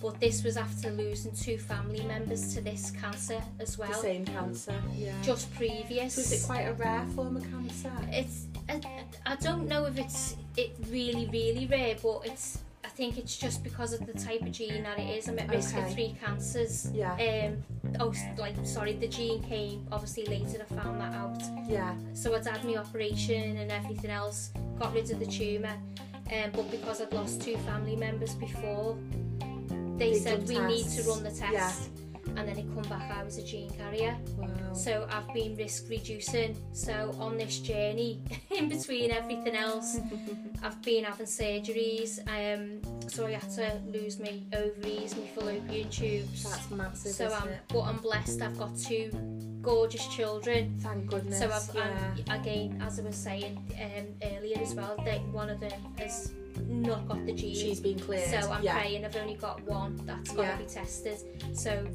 but 0.02 0.18
this 0.18 0.42
was 0.42 0.56
after 0.56 0.90
losing 0.90 1.32
two 1.34 1.58
family 1.58 2.02
members 2.04 2.54
to 2.54 2.62
this 2.62 2.90
cancer 2.90 3.40
as 3.58 3.76
The 3.76 3.82
well 3.82 4.00
same 4.00 4.24
cancer. 4.24 4.74
Yeah. 4.96 5.12
just 5.22 5.54
previous 5.54 6.14
so 6.14 6.20
is 6.22 6.32
it 6.32 6.46
quite 6.46 6.62
a 6.62 6.72
rare 6.74 7.04
form 7.14 7.36
of 7.36 7.42
cancer? 7.50 7.92
it's 8.10 8.46
I, 8.68 8.80
I 9.26 9.36
don't 9.36 9.68
know 9.68 9.84
if 9.84 9.98
it's 9.98 10.36
it 10.56 10.74
really 10.90 11.26
really 11.30 11.66
rare 11.66 11.96
but 12.02 12.22
it's 12.24 12.58
think 12.96 13.18
it's 13.18 13.36
just 13.36 13.62
because 13.64 13.92
of 13.92 14.06
the 14.06 14.12
type 14.12 14.42
of 14.42 14.52
gene 14.52 14.82
that 14.82 14.98
it 14.98 15.16
is 15.18 15.28
I'm 15.28 15.38
at 15.38 15.48
risk 15.48 15.74
Okay. 15.74 15.86
of 15.86 15.92
three 15.94 16.14
cancers 16.22 16.90
Yeah. 16.92 17.14
um 17.14 17.62
oh 18.00 18.12
like 18.38 18.54
sorry 18.64 18.92
the 18.94 19.08
gene 19.08 19.42
came 19.42 19.86
obviously 19.90 20.24
later 20.26 20.64
I 20.70 20.74
found 20.74 21.00
that 21.00 21.14
out 21.14 21.42
Yeah. 21.68 21.94
so 22.14 22.34
I'd 22.34 22.46
had 22.46 22.64
my 22.64 22.76
operation 22.76 23.56
and 23.56 23.70
everything 23.70 24.10
else 24.10 24.50
got 24.78 24.92
rid 24.94 25.10
of 25.10 25.18
the 25.18 25.26
tumour 25.26 25.76
um, 26.32 26.50
but 26.52 26.70
because 26.70 27.00
I'd 27.00 27.12
lost 27.12 27.40
two 27.42 27.56
family 27.58 27.96
members 27.96 28.34
before 28.34 28.96
they 29.96 30.12
They've 30.12 30.22
said 30.22 30.48
we 30.48 30.58
need 30.60 30.86
to 30.96 31.02
run 31.04 31.22
the 31.22 31.30
test 31.30 31.52
Yeah. 31.52 31.72
And 32.36 32.38
then 32.48 32.56
it 32.58 32.66
come 32.74 32.88
back 32.88 33.10
I 33.16 33.22
was 33.22 33.38
a 33.38 33.42
gene 33.42 33.70
carrier 33.70 34.16
Wow. 34.36 34.46
so 34.72 35.06
I've 35.10 35.32
been 35.34 35.56
risk 35.56 35.88
reducing. 35.88 36.56
So 36.72 37.14
on 37.18 37.36
this 37.36 37.58
journey, 37.58 38.22
in 38.56 38.68
between 38.68 39.10
everything 39.10 39.54
else, 39.56 39.98
I've 40.62 40.80
been 40.82 41.04
having 41.04 41.26
surgeries. 41.26 42.20
Um, 42.28 42.80
so 43.08 43.26
I 43.26 43.32
had 43.32 43.50
to 43.52 43.80
lose 43.92 44.18
my 44.20 44.40
ovaries, 44.54 45.16
my 45.16 45.26
fallopian 45.34 45.88
tubes. 45.90 46.44
That's 46.44 46.70
massive, 46.70 47.12
so 47.12 47.32
I'm, 47.32 47.48
it? 47.48 47.60
but 47.68 47.80
I'm 47.82 47.96
blessed. 47.96 48.40
I've 48.42 48.58
got 48.58 48.76
two 48.78 49.10
gorgeous 49.62 50.06
children. 50.08 50.76
Thank 50.80 51.06
goodness. 51.08 51.38
So 51.38 51.50
I've, 51.50 51.74
yeah. 51.74 52.14
I'm, 52.28 52.40
again, 52.40 52.82
as 52.86 52.98
I 52.98 53.02
was 53.02 53.16
saying 53.16 53.58
um, 53.80 54.06
earlier 54.36 54.58
as 54.60 54.74
well, 54.74 54.96
that 55.04 55.20
one 55.28 55.50
of 55.50 55.60
them 55.60 55.72
has 55.98 56.32
not 56.66 57.08
got 57.08 57.24
the 57.26 57.32
gene. 57.32 57.54
She's 57.54 57.80
been 57.80 57.98
cleared. 57.98 58.28
So 58.42 58.50
I'm 58.50 58.62
yeah. 58.62 58.78
praying 58.78 59.04
I've 59.04 59.16
only 59.16 59.34
got 59.34 59.62
one 59.66 60.00
that's 60.04 60.32
got 60.32 60.42
Yeah. 60.42 60.56
to 60.56 60.62
be 60.64 60.68
tested. 60.68 61.18
So 61.54 61.86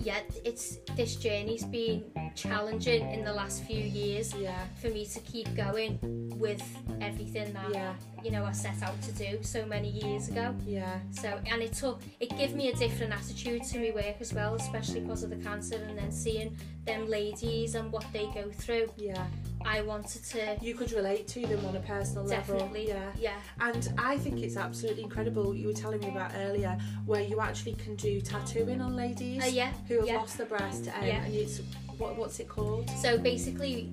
yeah, 0.00 0.20
it's 0.44 0.78
this 0.96 1.16
journey's 1.16 1.64
been 1.64 2.04
challenging 2.34 3.10
in 3.12 3.24
the 3.24 3.32
last 3.32 3.64
few 3.64 3.82
years 3.82 4.32
Yeah. 4.34 4.64
for 4.80 4.88
me 4.90 5.04
to 5.06 5.20
keep 5.20 5.54
going 5.56 5.98
with 6.38 6.62
everything 7.00 7.52
that 7.52 7.70
Yeah. 7.72 7.94
you 8.24 8.30
know 8.30 8.44
I 8.44 8.52
set 8.52 8.82
out 8.82 9.00
to 9.02 9.12
do 9.12 9.42
so 9.42 9.66
many 9.66 9.88
years 9.90 10.28
ago. 10.28 10.54
Yeah. 10.66 10.98
So 11.10 11.40
and 11.50 11.62
it 11.62 11.72
took 11.72 12.00
it 12.20 12.30
gave 12.36 12.54
me 12.54 12.68
a 12.68 12.74
different 12.76 13.12
attitude 13.12 13.64
to 13.64 13.78
my 13.78 13.90
work 13.90 14.16
as 14.20 14.32
well, 14.32 14.54
especially 14.54 15.00
because 15.00 15.22
of 15.24 15.30
the 15.30 15.36
cancer 15.36 15.76
and 15.76 15.98
then 15.98 16.12
seeing 16.12 16.56
them 16.84 17.08
ladies 17.08 17.74
and 17.74 17.90
what 17.92 18.04
they 18.12 18.26
go 18.34 18.50
through. 18.52 18.88
Yeah. 18.96 19.26
I 19.64 19.82
wanted 19.82 20.24
to 20.24 20.56
You 20.60 20.74
could 20.74 20.92
relate 20.92 21.28
to 21.28 21.46
them 21.46 21.64
on 21.66 21.76
a 21.76 21.80
personal 21.80 22.26
definitely 22.26 22.86
level. 22.88 23.12
Yeah. 23.18 23.32
yeah 23.60 23.66
And 23.68 23.92
I 23.98 24.16
think 24.18 24.40
it's 24.40 24.56
absolutely 24.56 25.02
incredible. 25.02 25.54
You 25.54 25.68
were 25.68 25.72
telling 25.72 26.00
me 26.00 26.08
about 26.08 26.32
earlier 26.36 26.78
where 27.06 27.22
you 27.22 27.40
actually 27.40 27.74
can 27.74 27.96
do 27.96 28.20
tattooing 28.20 28.80
on 28.80 28.96
ladies 28.96 29.42
uh, 29.42 29.46
yeah 29.46 29.72
who 29.86 29.98
have 29.98 30.06
yeah. 30.06 30.16
lost 30.16 30.38
the 30.38 30.44
breast, 30.44 30.88
um, 30.88 31.06
Yeah. 31.06 31.24
and 31.24 31.34
it's 31.34 31.60
what, 31.98 32.16
what's 32.16 32.38
it 32.40 32.48
called? 32.48 32.88
So 33.02 33.18
basically, 33.18 33.90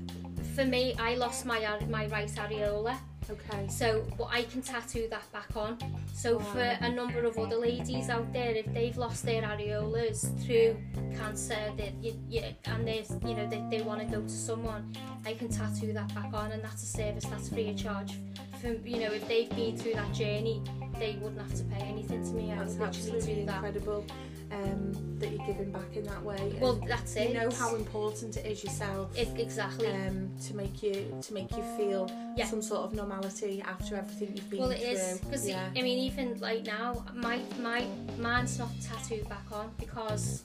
for 0.56 0.64
me, 0.66 0.96
I 1.00 1.16
lost 1.16 1.46
my 1.46 1.60
my 1.90 2.08
right 2.08 2.30
areola. 2.30 2.98
Okay. 3.30 3.68
So, 3.68 4.06
but 4.18 4.26
I 4.26 4.44
can 4.44 4.62
tattoo 4.62 5.08
that 5.10 5.32
back 5.32 5.56
on. 5.56 5.78
So 6.14 6.40
for 6.40 6.60
a 6.62 6.90
number 6.90 7.24
of 7.26 7.38
other 7.38 7.56
ladies 7.56 8.10
out 8.10 8.32
there, 8.32 8.52
if 8.52 8.72
they've 8.74 8.96
lost 8.96 9.26
their 9.26 9.42
areolas 9.42 10.20
through 10.46 10.78
cancer, 11.18 11.58
that 11.78 11.94
you, 12.02 12.14
you, 12.30 12.44
and 12.66 12.88
there's 12.88 13.12
you 13.26 13.36
know 13.36 13.48
they, 13.50 13.64
they 13.70 13.82
want 13.82 14.02
to 14.02 14.06
go 14.06 14.22
to 14.22 14.30
someone, 14.30 14.94
I 15.26 15.34
can 15.34 15.50
tattoo 15.50 15.94
that 15.94 16.14
back 16.14 16.34
on, 16.34 16.52
and 16.52 16.64
that's 16.64 16.84
a 16.84 16.86
service 16.86 17.26
that's 17.26 17.50
free 17.50 17.70
of 17.70 17.78
charge. 17.78 18.14
For 18.62 18.74
you 18.74 19.00
know, 19.00 19.12
if 19.12 19.28
they've 19.28 19.50
been 19.50 19.78
through 19.78 19.94
that 19.94 20.14
journey, 20.14 20.62
they 21.00 21.18
wouldn't 21.22 21.42
have 21.42 21.56
to 21.56 21.64
pay 21.66 21.82
anything 21.86 22.24
to 22.24 22.32
me. 22.32 22.52
I 22.52 22.58
That's 22.58 22.76
would 22.76 22.96
literally 23.14 23.36
do 23.36 23.46
that. 23.46 23.56
incredible. 23.56 24.06
Um, 24.52 25.18
that 25.20 25.32
you're 25.32 25.46
giving 25.46 25.72
back 25.72 25.96
in 25.96 26.04
that 26.04 26.22
way. 26.24 26.56
Well, 26.60 26.74
and 26.74 26.90
that's 26.90 27.16
it. 27.16 27.30
you 27.30 27.36
know 27.36 27.50
how 27.52 27.76
important 27.76 28.38
it 28.38 28.46
is 28.46 28.64
yourself. 28.64 29.18
It, 29.18 29.30
exactly. 29.38 29.88
um, 29.88 30.30
to 30.48 30.56
make 30.56 30.82
you 30.84 31.18
to 31.22 31.34
make 31.34 31.52
you 31.56 31.64
feel 31.78 32.10
Yeah. 32.38 32.46
some 32.46 32.62
sort 32.62 32.82
of 32.86 32.94
normality 32.94 33.62
after 33.62 33.96
everything 33.96 34.36
you've 34.36 34.50
been 34.50 34.60
well, 34.60 34.72
it 34.72 34.80
through. 34.80 34.90
is 34.90 35.18
because 35.20 35.48
yeah. 35.48 35.70
I 35.76 35.82
mean, 35.82 35.98
even 36.00 36.40
like 36.40 36.66
now, 36.66 37.04
my 37.14 37.40
my 37.62 37.86
mine's 38.20 38.60
not 38.60 38.70
tattooed 38.82 39.28
back 39.30 39.46
on 39.52 39.72
because 39.80 40.44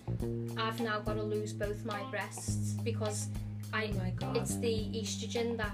I've 0.57 0.81
now 0.81 1.01
got 1.01 1.15
to 1.15 1.23
lose 1.23 1.53
both 1.53 1.85
my 1.85 2.03
breasts 2.11 2.73
because 2.85 3.29
I 3.73 3.91
oh 3.93 3.99
my 3.99 4.11
god. 4.11 4.37
it's 4.37 4.57
the 4.57 4.89
estrogen 4.95 5.57
that 5.57 5.73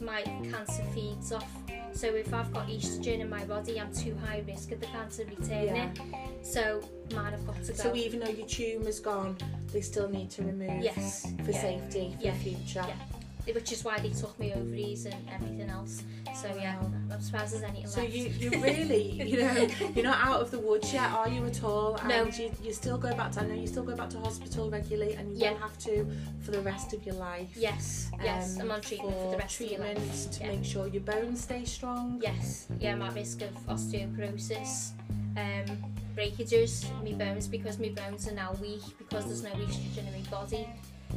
my 0.00 0.22
cancer 0.22 0.82
feeds 0.94 1.32
off. 1.32 1.50
So 1.96 2.08
if 2.08 2.34
I've 2.34 2.52
got 2.52 2.68
estrogen 2.68 3.20
in 3.20 3.30
my 3.30 3.44
body, 3.46 3.80
I'm 3.80 3.90
too 3.90 4.14
high 4.26 4.44
risk 4.46 4.70
of 4.70 4.80
the 4.80 4.86
cancer 4.86 5.24
returning. 5.24 5.98
So 6.42 6.82
mine 7.14 7.32
have 7.32 7.46
got 7.46 7.64
to 7.64 7.72
go. 7.72 7.78
so 7.78 7.96
even 7.96 8.20
though 8.20 8.28
your 8.28 8.46
tumour's 8.46 9.00
gone, 9.00 9.38
they 9.72 9.80
still 9.80 10.06
need 10.06 10.30
to 10.32 10.42
remove 10.42 10.82
yes, 10.82 11.26
for 11.42 11.52
yeah. 11.52 11.60
safety 11.60 12.14
for 12.18 12.26
Yeah. 12.26 12.32
the 12.32 12.38
future. 12.38 12.84
Yeah. 12.86 13.15
Which 13.54 13.72
is 13.72 13.84
why 13.84 13.98
they 13.98 14.10
took 14.10 14.38
me 14.38 14.52
ovaries 14.52 15.06
and 15.06 15.14
everything 15.32 15.68
else. 15.70 16.02
So 16.34 16.48
yeah, 16.60 16.76
I'm 17.10 17.20
surprised 17.20 17.52
there's 17.54 17.62
anything 17.62 17.86
So 17.86 18.00
left. 18.02 18.12
you, 18.12 18.24
you 18.38 18.50
really, 18.60 19.12
you 19.22 19.38
know, 19.42 19.68
you're 19.94 20.04
not 20.04 20.18
out 20.20 20.40
of 20.40 20.50
the 20.50 20.58
woods 20.58 20.92
yet, 20.92 21.10
are 21.12 21.28
you 21.28 21.44
at 21.46 21.62
all? 21.64 21.96
And 21.96 22.08
No. 22.08 22.24
you, 22.36 22.50
you 22.62 22.72
still 22.72 22.98
go 22.98 23.14
back 23.14 23.32
to, 23.32 23.40
I 23.40 23.46
know 23.46 23.54
you 23.54 23.66
still 23.66 23.84
go 23.84 23.94
back 23.96 24.10
to 24.10 24.18
hospital 24.18 24.68
regularly 24.70 25.14
and 25.14 25.30
you 25.32 25.38
Yeah. 25.38 25.52
will 25.52 25.58
have 25.60 25.78
to 25.78 26.06
for 26.40 26.50
the 26.50 26.60
rest 26.60 26.92
of 26.92 27.04
your 27.06 27.14
life. 27.14 27.48
yes, 27.56 28.10
yes, 28.22 28.56
um, 28.56 28.62
I'm 28.62 28.70
on 28.72 28.80
treatment 28.82 29.14
for, 29.16 29.30
the 29.30 29.36
rest 29.38 29.60
of 29.60 29.70
your 29.70 29.78
treatment 29.78 29.98
life. 29.98 30.30
to 30.32 30.40
Yeah. 30.40 30.48
make 30.48 30.64
sure 30.64 30.86
your 30.88 31.02
bones 31.02 31.40
stay 31.42 31.64
strong. 31.64 32.20
Yes, 32.22 32.66
yeah, 32.80 32.92
I'm 32.92 33.02
at 33.02 33.14
risk 33.14 33.42
of 33.42 33.54
osteoporosis, 33.68 34.90
um, 35.36 35.94
breakages 36.14 36.84
in 37.04 37.18
my 37.18 37.24
bones 37.24 37.46
because 37.48 37.78
my 37.78 37.90
bones 37.90 38.26
are 38.28 38.32
now 38.32 38.52
weak 38.60 38.82
because 38.98 39.26
there's 39.26 39.42
no 39.42 39.50
estrogen 39.50 40.06
in 40.06 40.22
my 40.22 40.30
body. 40.30 40.66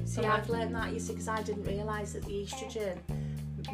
See, 0.05 0.21
So 0.21 0.23
I've 0.27 0.49
learned 0.49 0.75
that, 0.75 0.91
you 0.93 0.99
see, 0.99 1.13
because 1.13 1.27
I 1.27 1.41
didn't 1.43 1.63
realise 1.65 2.13
that 2.13 2.25
the 2.25 2.45
estrogen 2.45 2.97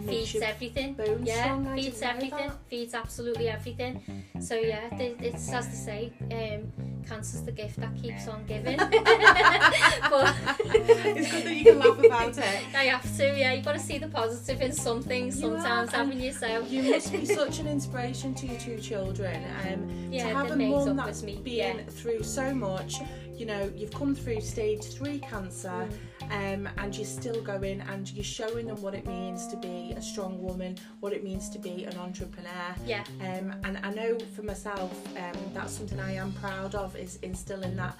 feeds 0.05 0.35
everything. 0.35 0.93
bones 0.93 1.27
Yeah, 1.27 1.43
strong. 1.43 1.75
Feeds 1.75 2.01
everything. 2.01 2.51
Feeds 2.69 2.93
absolutely 2.93 3.49
everything. 3.49 4.23
So 4.39 4.55
yeah, 4.55 4.89
th- 4.89 5.17
it's 5.19 5.51
as 5.51 5.67
they 5.67 6.11
say, 6.11 6.13
um, 6.31 6.71
cancer's 7.07 7.43
the 7.43 7.51
gift 7.51 7.79
that 7.79 7.95
keeps 8.01 8.27
on 8.27 8.45
giving. 8.45 8.77
but 8.77 10.35
it's 10.65 11.31
good 11.31 11.43
that 11.45 11.55
you 11.55 11.63
can 11.65 11.79
laugh 11.79 11.99
about 11.99 12.37
it. 12.37 12.39
I 12.75 12.83
have 12.85 13.17
to. 13.17 13.37
Yeah, 13.37 13.53
you've 13.53 13.65
got 13.65 13.73
to 13.73 13.79
see 13.79 13.97
the 13.97 14.07
positive 14.07 14.61
in 14.61 14.71
some 14.71 15.01
things 15.01 15.35
You 15.35 15.41
sometimes, 15.49 15.91
have, 15.91 16.01
and 16.01 16.11
haven't 16.11 16.23
you? 16.23 16.31
So 16.33 16.65
You 16.65 16.91
must 16.91 17.11
be 17.11 17.25
such 17.25 17.59
an 17.59 17.67
inspiration 17.67 18.33
to 18.35 18.47
your 18.47 18.59
two 18.59 18.79
children. 18.79 19.43
Um, 19.67 19.89
yeah, 20.11 20.29
to 20.29 20.35
have 20.35 20.47
the 20.47 20.53
a 20.53 20.57
mates 20.57 20.85
mum 20.85 20.99
up 20.99 21.05
that's 21.05 21.23
me. 21.23 21.35
been 21.43 21.77
yeah. 21.77 21.83
through 21.89 22.23
so 22.23 22.53
much, 22.53 22.95
you 23.37 23.45
know, 23.45 23.71
you've 23.75 23.91
come 23.93 24.15
through 24.15 24.41
stage 24.41 24.83
three 24.83 25.19
cancer, 25.19 25.69
Mm. 25.69 25.91
Um, 26.31 26.67
and 26.77 26.95
you're 26.95 27.05
still 27.05 27.41
going, 27.41 27.81
and 27.81 28.11
you're 28.11 28.23
showing 28.23 28.67
them 28.67 28.81
what 28.81 28.93
it 28.93 29.05
means 29.05 29.47
to 29.47 29.57
be 29.57 29.93
a 29.95 30.01
strong 30.01 30.41
woman, 30.41 30.77
what 30.99 31.13
it 31.13 31.23
means 31.23 31.49
to 31.49 31.59
be 31.59 31.85
an 31.85 31.97
entrepreneur. 31.97 32.75
Yeah, 32.85 33.03
Um, 33.21 33.53
and 33.63 33.79
I 33.83 33.91
know 33.93 34.17
for 34.35 34.43
myself, 34.43 34.91
um, 35.17 35.33
that's 35.53 35.73
something 35.73 35.99
I 35.99 36.13
am 36.15 36.31
proud 36.33 36.75
of 36.75 36.95
is 36.95 37.17
instilling 37.17 37.75
that 37.75 37.97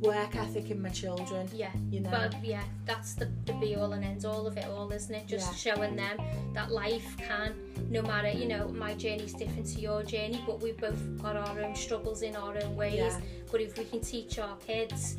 work 0.00 0.36
ethic 0.36 0.70
in 0.70 0.80
my 0.82 0.88
children. 0.90 1.48
yeah. 1.52 1.70
You 1.90 2.00
know, 2.00 2.10
But 2.10 2.44
yeah, 2.44 2.62
that's 2.84 3.14
the, 3.14 3.30
the 3.46 3.52
be 3.54 3.76
all 3.76 3.92
and 3.92 4.04
end 4.04 4.24
all 4.24 4.46
of 4.46 4.56
it 4.56 4.66
all, 4.66 4.90
isn't 4.92 5.14
it? 5.14 5.26
Just 5.26 5.56
showing 5.58 5.96
them 5.96 6.18
that 6.54 6.70
life 6.70 7.16
can, 7.18 7.54
no 7.90 8.02
matter, 8.02 8.30
you 8.30 8.46
know, 8.48 8.68
my 8.68 8.94
journey's 8.94 9.32
different 9.34 9.66
to 9.74 9.80
your 9.80 10.02
journey, 10.02 10.42
but 10.46 10.60
we've 10.60 10.78
both 10.78 11.22
got 11.22 11.36
our 11.36 11.60
own 11.60 11.74
struggles 11.74 12.22
in 12.22 12.36
our 12.36 12.56
own 12.62 12.76
ways. 12.76 12.94
Yeah. 12.94 13.20
But 13.50 13.60
if 13.60 13.76
we 13.76 13.84
can 13.84 14.00
teach 14.00 14.38
our 14.38 14.56
kids, 14.56 15.16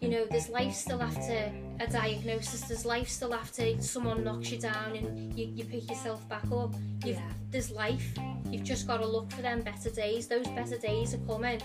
you 0.00 0.08
know, 0.08 0.24
there's 0.30 0.48
life 0.48 0.74
still 0.74 1.02
after 1.02 1.52
a 1.80 1.86
diagnosis, 1.86 2.62
there's 2.62 2.84
life 2.84 3.08
still 3.08 3.34
after 3.34 3.80
someone 3.82 4.22
knocks 4.24 4.50
you 4.50 4.58
down 4.58 4.94
and 4.96 5.36
you, 5.38 5.46
you 5.54 5.64
pick 5.64 5.88
yourself 5.88 6.26
back 6.28 6.44
up. 6.52 6.72
You've, 7.04 7.16
Yeah. 7.16 7.30
There's 7.50 7.70
life. 7.70 8.12
You've 8.50 8.64
just 8.64 8.86
got 8.86 8.98
to 8.98 9.06
look 9.06 9.30
for 9.30 9.42
them 9.42 9.62
better 9.62 9.90
days. 9.90 10.26
Those 10.26 10.46
better 10.48 10.76
days 10.76 11.14
are 11.14 11.18
coming, 11.18 11.60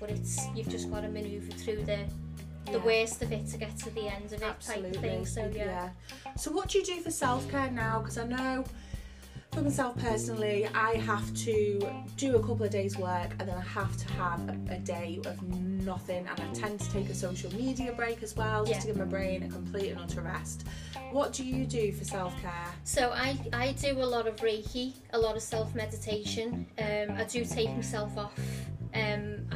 but 0.00 0.10
it's 0.10 0.46
you've 0.54 0.68
just 0.68 0.90
got 0.90 1.00
to 1.00 1.08
manoeuvre 1.08 1.52
through 1.54 1.84
the 1.84 2.04
the 2.66 2.72
Yeah. 2.78 2.84
worst 2.84 3.22
of 3.22 3.32
it 3.32 3.46
to 3.48 3.56
get 3.56 3.76
to 3.78 3.90
the 3.90 4.08
end 4.08 4.26
of 4.26 4.42
it 4.42 4.42
Absolutely. 4.42 4.92
type 4.92 5.00
thing. 5.00 5.26
So 5.26 5.50
yeah. 5.54 5.88
So 6.36 6.52
what 6.52 6.68
do 6.68 6.78
you 6.78 6.84
do 6.84 7.00
for 7.00 7.10
self 7.10 7.48
care 7.50 7.70
now? 7.70 8.00
Because 8.00 8.18
I 8.18 8.26
know 8.26 8.64
for 9.58 9.64
myself 9.64 9.96
personally, 9.98 10.68
I 10.72 10.92
have 10.98 11.34
to 11.38 11.80
do 12.16 12.36
a 12.36 12.40
couple 12.40 12.62
of 12.62 12.70
days 12.70 12.96
work 12.96 13.30
and 13.40 13.48
then 13.48 13.56
I 13.56 13.62
have 13.62 13.96
to 13.96 14.12
have 14.12 14.48
a, 14.48 14.74
a 14.74 14.78
day 14.78 15.18
of 15.26 15.42
nothing 15.52 16.28
and 16.28 16.40
I 16.40 16.52
tend 16.52 16.78
to 16.78 16.92
take 16.92 17.08
a 17.08 17.14
social 17.14 17.52
media 17.54 17.92
break 17.92 18.22
as 18.22 18.36
well 18.36 18.64
just 18.64 18.74
Yeah. 18.74 18.80
to 18.82 18.86
give 18.88 18.96
my 18.98 19.04
brain 19.04 19.42
a 19.42 19.48
complete 19.48 19.90
and 19.90 20.00
utter 20.00 20.20
rest. 20.20 20.64
What 21.10 21.32
do 21.32 21.44
you 21.44 21.66
do 21.66 21.90
for 21.92 22.04
self 22.04 22.40
care? 22.40 22.52
So 22.84 23.10
I, 23.12 23.36
I 23.52 23.72
do 23.72 24.00
a 24.00 24.04
lot 24.04 24.28
of 24.28 24.36
Reiki, 24.36 24.92
a 25.12 25.18
lot 25.18 25.34
of 25.34 25.42
self 25.42 25.74
meditation. 25.74 26.64
Um, 26.78 27.16
I 27.16 27.24
do 27.24 27.44
take 27.44 27.70
myself 27.70 28.16
off. 28.16 28.38
Um, 28.94 29.48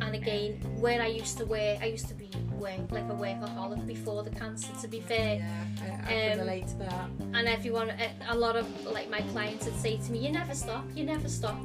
and 0.00 0.14
again, 0.14 0.54
where 0.80 1.00
I 1.00 1.06
used 1.06 1.38
to 1.38 1.46
work, 1.46 1.78
I 1.80 1.86
used 1.86 2.08
to 2.08 2.14
be 2.14 2.23
like 2.64 3.04
a 3.10 3.14
workaholic 3.14 3.86
before 3.86 4.22
the 4.22 4.30
cancer. 4.30 4.72
To 4.80 4.88
be 4.88 5.00
fair, 5.00 5.36
Yeah, 5.36 5.64
I, 5.82 5.84
I 5.84 6.12
can 6.12 6.32
Um, 6.32 6.38
relate 6.46 6.66
to 6.68 6.76
that. 6.78 7.08
and 7.34 7.46
everyone, 7.48 7.90
a- 7.90 8.32
a 8.34 8.34
lot 8.34 8.56
of 8.56 8.66
like 8.86 9.10
my 9.10 9.20
clients 9.32 9.66
would 9.66 9.76
say 9.76 9.98
to 9.98 10.12
me, 10.12 10.18
"You 10.26 10.32
never 10.32 10.54
stop, 10.54 10.84
you 10.94 11.04
never 11.04 11.28
stop." 11.28 11.58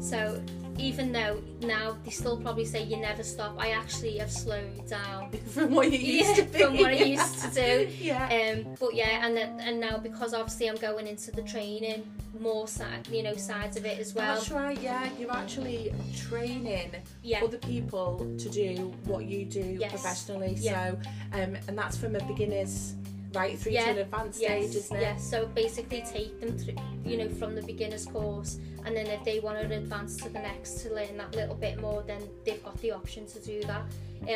So 0.00 0.42
even 0.80 1.12
though 1.12 1.42
now 1.60 1.96
they 2.04 2.10
still 2.10 2.36
probably 2.36 2.64
say 2.64 2.82
you 2.82 2.96
never 2.96 3.22
stop, 3.22 3.54
I 3.58 3.70
actually 3.70 4.16
have 4.18 4.30
slowed 4.32 4.86
down. 4.88 5.30
From 5.50 5.74
what 5.74 5.92
you 5.92 5.98
used 5.98 6.36
yeah, 6.38 6.44
to 6.44 6.50
be. 6.50 6.58
from 6.58 6.76
what 6.78 6.86
I 6.86 6.92
used 7.18 7.38
to 7.42 7.50
do. 7.50 7.88
yeah. 8.00 8.26
Um, 8.56 8.76
but 8.80 8.94
yeah, 8.94 9.26
and 9.26 9.36
then, 9.36 9.60
and 9.60 9.78
now 9.80 9.98
because 9.98 10.32
obviously 10.34 10.68
I'm 10.68 10.76
going 10.76 11.06
into 11.06 11.30
the 11.30 11.42
training, 11.42 12.04
more 12.38 12.66
side, 12.68 13.06
you 13.08 13.22
know, 13.22 13.34
sides 13.34 13.76
of 13.76 13.84
it 13.84 13.98
as 13.98 14.14
well. 14.14 14.34
That's 14.34 14.50
right, 14.50 14.80
yeah. 14.80 15.08
You're 15.18 15.32
actually 15.32 15.92
training 16.16 16.92
Yeah, 17.22 17.42
other 17.44 17.58
people 17.58 18.18
to 18.38 18.48
do 18.48 18.92
what 19.04 19.24
you 19.24 19.44
do 19.44 19.76
Yes. 19.78 19.90
professionally. 19.90 20.56
Yeah. 20.58 20.92
So, 20.92 20.98
um, 21.42 21.56
and 21.68 21.76
that's 21.76 21.96
from 21.96 22.16
a 22.16 22.24
beginner's 22.24 22.94
right 23.32 23.58
through 23.58 23.72
Yeah. 23.72 23.84
to 23.86 23.90
an 23.92 23.98
advanced 23.98 24.40
yes, 24.40 24.64
stage, 24.64 24.76
isn't 24.76 24.96
it? 24.96 25.00
yes. 25.00 25.28
So 25.30 25.46
basically, 25.46 26.02
take 26.02 26.40
them 26.40 26.56
through, 26.58 26.74
you 27.04 27.16
know, 27.18 27.28
from 27.28 27.54
the 27.54 27.62
beginner's 27.62 28.06
course, 28.06 28.58
and 28.84 28.96
then 28.96 29.06
if 29.06 29.22
they 29.24 29.40
want 29.40 29.60
to 29.60 29.74
advance 29.76 30.16
to 30.18 30.28
the 30.28 30.38
next 30.40 30.82
to 30.82 30.94
learn 30.94 31.16
that 31.18 31.34
little 31.34 31.54
bit 31.54 31.80
more, 31.80 32.02
then 32.06 32.22
they've 32.44 32.62
got 32.64 32.80
the 32.80 32.92
option 32.92 33.26
to 33.26 33.38
do 33.40 33.62
that. 33.64 33.82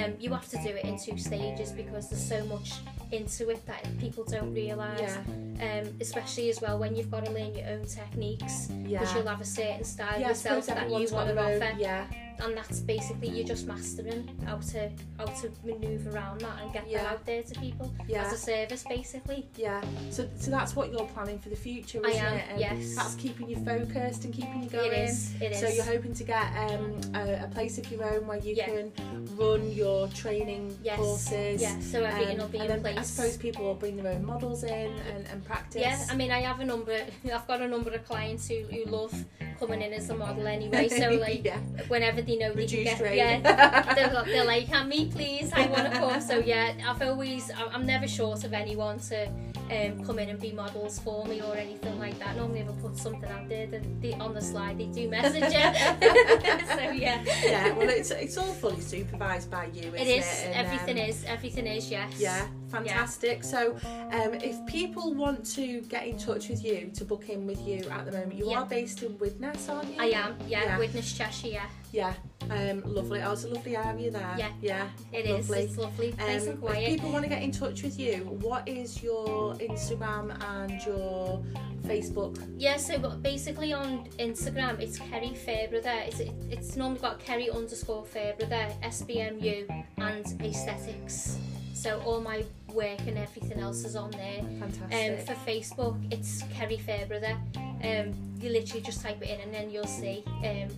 Um, 0.03 0.15
you 0.19 0.33
have 0.33 0.49
to 0.49 0.57
do 0.59 0.69
it 0.71 0.85
in 0.85 0.99
two 0.99 1.19
stages 1.19 1.71
because 1.71 2.09
there's 2.09 2.27
so 2.27 2.45
much 2.47 2.73
into 3.13 3.51
it 3.51 3.65
that 3.67 3.87
people 3.99 4.25
don't 4.25 4.53
realise. 4.55 4.99
Yeah, 5.01 5.81
Um, 5.81 5.95
especially 6.01 6.49
as 6.51 6.61
well 6.63 6.79
when 6.79 6.97
you've 6.97 7.11
got 7.11 7.27
to 7.27 7.31
learn 7.33 7.55
your 7.55 7.69
own 7.69 7.85
techniques 7.85 8.67
because 8.69 8.89
yeah. 8.91 9.15
you'll 9.17 9.27
have 9.29 9.43
a 9.43 9.45
certain 9.45 9.85
style 9.85 10.19
Yeah, 10.19 10.29
yourself 10.29 10.67
that 10.67 10.89
you 10.89 11.07
want 11.13 11.29
to 11.29 11.39
offer. 11.39 11.77
Yeah, 11.79 12.07
and 12.41 12.57
that's 12.57 12.81
basically 12.81 13.29
you're 13.29 13.47
just 13.47 13.67
mastering 13.67 14.29
how 14.47 14.57
to 14.57 14.91
how 15.19 15.25
to 15.26 15.50
maneuver 15.64 16.11
around 16.11 16.41
that 16.41 16.62
and 16.62 16.73
get 16.73 16.88
Yeah. 16.88 17.03
that 17.03 17.12
out 17.12 17.26
there 17.26 17.43
to 17.43 17.61
people 17.61 17.93
yeah, 18.09 18.25
as 18.25 18.33
a 18.33 18.37
service 18.37 18.85
basically 18.88 19.47
yeah. 19.57 19.83
So, 20.11 20.29
so 20.38 20.50
that's 20.50 20.75
what 20.76 20.91
you're 20.93 21.07
planning 21.07 21.38
for 21.38 21.49
the 21.49 21.57
future, 21.57 22.00
I 22.05 22.11
isn't 22.11 22.25
am, 22.25 22.35
it? 22.35 22.45
And 22.50 22.61
yes. 22.61 22.97
That's 22.97 23.14
keeping 23.14 23.49
you 23.49 23.57
focused 23.64 24.25
and 24.25 24.33
keeping 24.35 24.62
you 24.62 24.69
going. 24.69 24.93
it 24.93 25.09
is 25.09 25.35
it 25.41 25.53
is 25.53 25.61
So 25.61 25.69
you're 25.69 25.85
hoping 25.85 26.14
to 26.14 26.25
get 26.25 26.47
um, 26.71 27.00
a, 27.14 27.45
a 27.45 27.49
place 27.53 27.79
of 27.79 27.91
your 27.91 28.05
own 28.05 28.26
where 28.26 28.38
you 28.38 28.55
Yeah. 28.55 28.67
can 28.67 28.93
run 29.37 29.71
your 29.73 30.09
training 30.09 30.76
Yes. 30.83 30.97
courses. 30.99 31.62
yeah 31.62 31.79
so 31.81 32.03
everything 32.05 32.37
will 32.38 32.45
Um, 32.45 32.50
be 32.50 32.59
and 32.59 32.71
in 32.71 32.81
place 32.81 32.99
I 32.99 33.03
suppose 33.03 33.37
people 33.37 33.64
will 33.64 33.75
bring 33.75 33.97
their 33.97 34.12
own 34.12 34.25
models 34.25 34.64
in 34.64 34.71
and, 35.12 35.26
and 35.31 35.45
practice. 35.45 35.81
yeah 35.81 36.07
I 36.11 36.14
mean 36.17 36.31
I 36.31 36.41
have 36.41 36.61
a 36.61 36.64
number 36.64 36.93
I've 37.33 37.47
got 37.47 37.61
a 37.62 37.69
number 37.69 37.91
of 37.91 38.05
clients 38.05 38.49
who, 38.49 38.62
who 38.71 38.85
love 38.87 39.14
coming 39.59 39.83
in 39.83 39.93
as 39.93 40.11
a 40.11 40.17
model 40.17 40.47
anyway 40.47 40.88
so 40.88 41.11
like 41.21 41.45
yeah, 41.45 41.59
whenever 41.88 42.21
they 42.26 42.37
know 42.37 42.52
they 42.52 42.62
reduced 42.62 42.90
can 42.90 42.99
get 42.99 43.00
rate. 43.00 43.16
yeah. 43.16 43.95
They're, 43.95 44.25
they're 44.25 44.45
like 44.45 44.66
can 44.66 44.88
me 44.88 45.07
please 45.07 45.52
I 45.52 45.66
want 45.66 45.93
to 45.93 45.99
come 45.99 46.21
so 46.21 46.38
yeah 46.38 46.73
I've 46.87 47.02
always 47.02 47.50
I'm 47.73 47.87
never 47.87 48.07
short 48.07 48.45
of 48.45 48.52
anyone 48.52 48.99
to 49.00 49.28
um, 49.71 50.04
come 50.04 50.19
in 50.19 50.28
and 50.28 50.38
be 50.38 50.52
models 50.52 50.99
for 50.99 51.25
me 51.25 51.40
or 51.40 51.57
anything 51.57 51.99
like 51.99 52.19
that. 52.19 52.37
Normally 52.37 52.61
if 52.61 52.69
I 52.69 52.73
put 52.73 52.99
something 52.99 53.28
out 53.31 53.49
there 53.49 53.66
they, 53.66 53.81
they, 54.00 54.12
on 54.14 54.35
the 54.35 54.43
slide 54.43 54.78
they 54.78 54.87
do 54.87 55.09
message 55.09 55.43
it 55.47 56.66
so 56.69 56.90
yeah. 56.90 57.25
Yeah, 57.43 57.73
well, 57.73 57.88
it's 57.88 58.11
it's 58.11 58.37
all 58.37 58.52
fully 58.52 58.81
supervised 58.81 59.50
by 59.50 59.66
you, 59.66 59.83
isn't 59.83 59.95
it 59.95 60.09
it? 60.09 60.19
is. 60.19 60.43
And, 60.45 60.54
everything 60.54 60.99
um, 61.02 61.09
is. 61.09 61.25
Everything 61.25 61.66
is 61.66 61.90
yes. 61.90 62.12
Yeah, 62.19 62.47
fantastic. 62.75 63.45
So, 63.45 63.76
um, 64.12 64.35
if 64.35 64.64
people 64.66 65.14
want 65.14 65.45
to 65.54 65.81
get 65.83 66.07
in 66.07 66.19
touch 66.19 66.49
with 66.49 66.64
you 66.64 66.90
to 66.95 67.04
book 67.04 67.28
in 67.28 67.47
with 67.47 67.61
you 67.66 67.85
at 67.90 68.04
the 68.07 68.12
moment, 68.12 68.35
you 68.35 68.50
Yeah. 68.50 68.61
are 68.61 68.66
based 68.66 69.02
in 69.02 69.19
Widnes, 69.19 69.69
aren't 69.69 69.90
you? 69.95 70.00
I 70.00 70.07
am 70.07 70.37
yeah, 70.49 70.64
Yeah. 70.64 70.78
Widnes 70.78 71.12
Cheshire 71.16 71.49
yeah 71.49 71.66
Yeah, 71.93 72.14
um, 72.50 72.83
lovely. 72.85 73.23
Oh, 73.23 73.33
it's 73.33 73.45
a 73.45 73.49
lovely 73.49 73.76
area 73.76 74.11
there. 74.11 74.35
Yeah. 74.37 74.50
yeah, 74.61 74.88
it 75.12 75.26
is 75.26 75.49
lovely. 75.49 75.64
it's 75.64 75.76
lovely 75.78 76.14
nice 76.19 76.49
Um, 76.49 76.66
and 76.66 76.76
if 76.78 76.88
people 76.88 77.12
want 77.12 77.23
to 77.25 77.28
get 77.28 77.43
in 77.43 77.52
touch 77.52 77.83
with 77.83 77.99
you, 77.99 78.16
what 78.40 78.66
is 78.69 79.02
your 79.02 79.54
Instagram 79.54 80.26
and 80.43 80.83
your 80.85 81.43
Facebook. 81.87 82.43
Yeah, 82.57 82.76
so 82.78 82.99
basically 82.99 83.73
on 83.73 84.09
Instagram, 84.19 84.81
it's 84.81 84.99
Kerry 84.99 85.35
Fairbrother. 85.35 85.93
It's 86.07 86.21
it's 86.50 86.76
normally 86.76 87.00
got 87.00 87.21
Kerry 87.21 87.50
underscore 87.50 88.04
Fairbrother, 88.04 88.69
SPMU, 88.83 89.85
and 89.99 90.25
aesthetics. 90.43 91.38
So 91.75 92.00
all 92.07 92.21
my 92.21 92.45
work 92.75 93.00
and 93.07 93.16
everything 93.16 93.59
else 93.61 93.85
is 93.85 93.97
on 93.97 94.11
there. 94.11 94.40
Um, 94.40 94.61
Fantastic. 94.61 95.26
for 95.26 95.35
Facebook, 95.50 96.12
it's 96.12 96.43
Kerry 96.52 96.76
Fairbrother. 96.78 97.37
Um, 97.83 98.12
you 98.40 98.50
literally 98.50 98.83
just 98.83 99.00
type 99.02 99.23
it 99.23 99.28
in 99.31 99.40
and 99.40 99.54
then 99.54 99.71
you'll 99.71 99.87
see. 99.87 100.23
Um, 100.26 100.69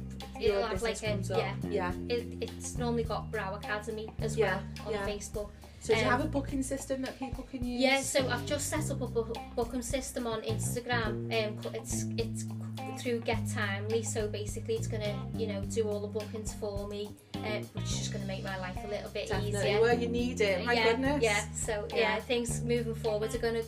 Your 0.41 0.57
it'll 0.57 0.67
have 0.69 0.83
like 0.83 1.03
a 1.03 1.07
comes 1.09 1.31
up. 1.31 1.39
yeah. 1.39 1.55
yeah. 1.71 1.93
It, 2.15 2.39
it's 2.43 2.77
normally 2.77 3.05
got 3.05 3.31
Brow 3.31 3.55
Academy 3.55 4.09
as 4.21 4.37
Yeah, 4.37 4.59
well 4.85 4.89
on 4.89 4.93
yeah. 4.93 5.07
Facebook. 5.09 5.51
So 5.81 5.95
do 5.95 6.01
you 6.01 6.07
Um, 6.07 6.11
have 6.13 6.25
a 6.25 6.29
booking 6.29 6.63
system 6.63 7.03
that 7.03 7.19
people 7.19 7.45
can 7.51 7.65
use? 7.65 7.81
Yeah, 7.81 8.01
so 8.01 8.29
I've 8.29 8.45
just 8.47 8.69
set 8.69 8.91
up 8.91 9.01
a 9.01 9.07
bu- 9.07 9.33
booking 9.55 9.83
system 9.83 10.27
on 10.27 10.43
Instagram. 10.43 11.09
Um, 11.33 11.59
it's 11.75 12.05
it's 12.19 12.45
through 12.99 13.21
Get 13.21 13.41
Timely. 13.53 14.03
So 14.03 14.29
basically, 14.29 14.75
it's 14.75 14.87
gonna 14.87 15.15
you 15.35 15.47
know 15.47 15.63
do 15.63 15.89
all 15.89 16.01
the 16.01 16.09
bookings 16.09 16.53
for 16.55 16.89
me, 16.89 17.11
uh, 17.35 17.39
which 17.75 17.85
is 17.85 17.99
just 17.99 18.13
gonna 18.13 18.27
make 18.27 18.45
my 18.45 18.59
life 18.59 18.77
a 18.85 18.89
little 18.89 19.11
bit 19.11 19.29
Definitely. 19.29 19.59
easier. 19.71 19.81
Where 19.81 19.95
you 19.95 20.09
need 20.09 20.41
it. 20.41 20.65
My 20.65 20.73
yeah, 20.75 20.85
goodness. 20.91 21.23
Yeah. 21.23 21.45
So 21.53 21.87
yeah. 21.91 21.99
Yeah. 21.99 22.21
things 22.21 22.63
moving 22.63 22.95
forward 22.95 23.35
are 23.35 23.39
gonna 23.39 23.63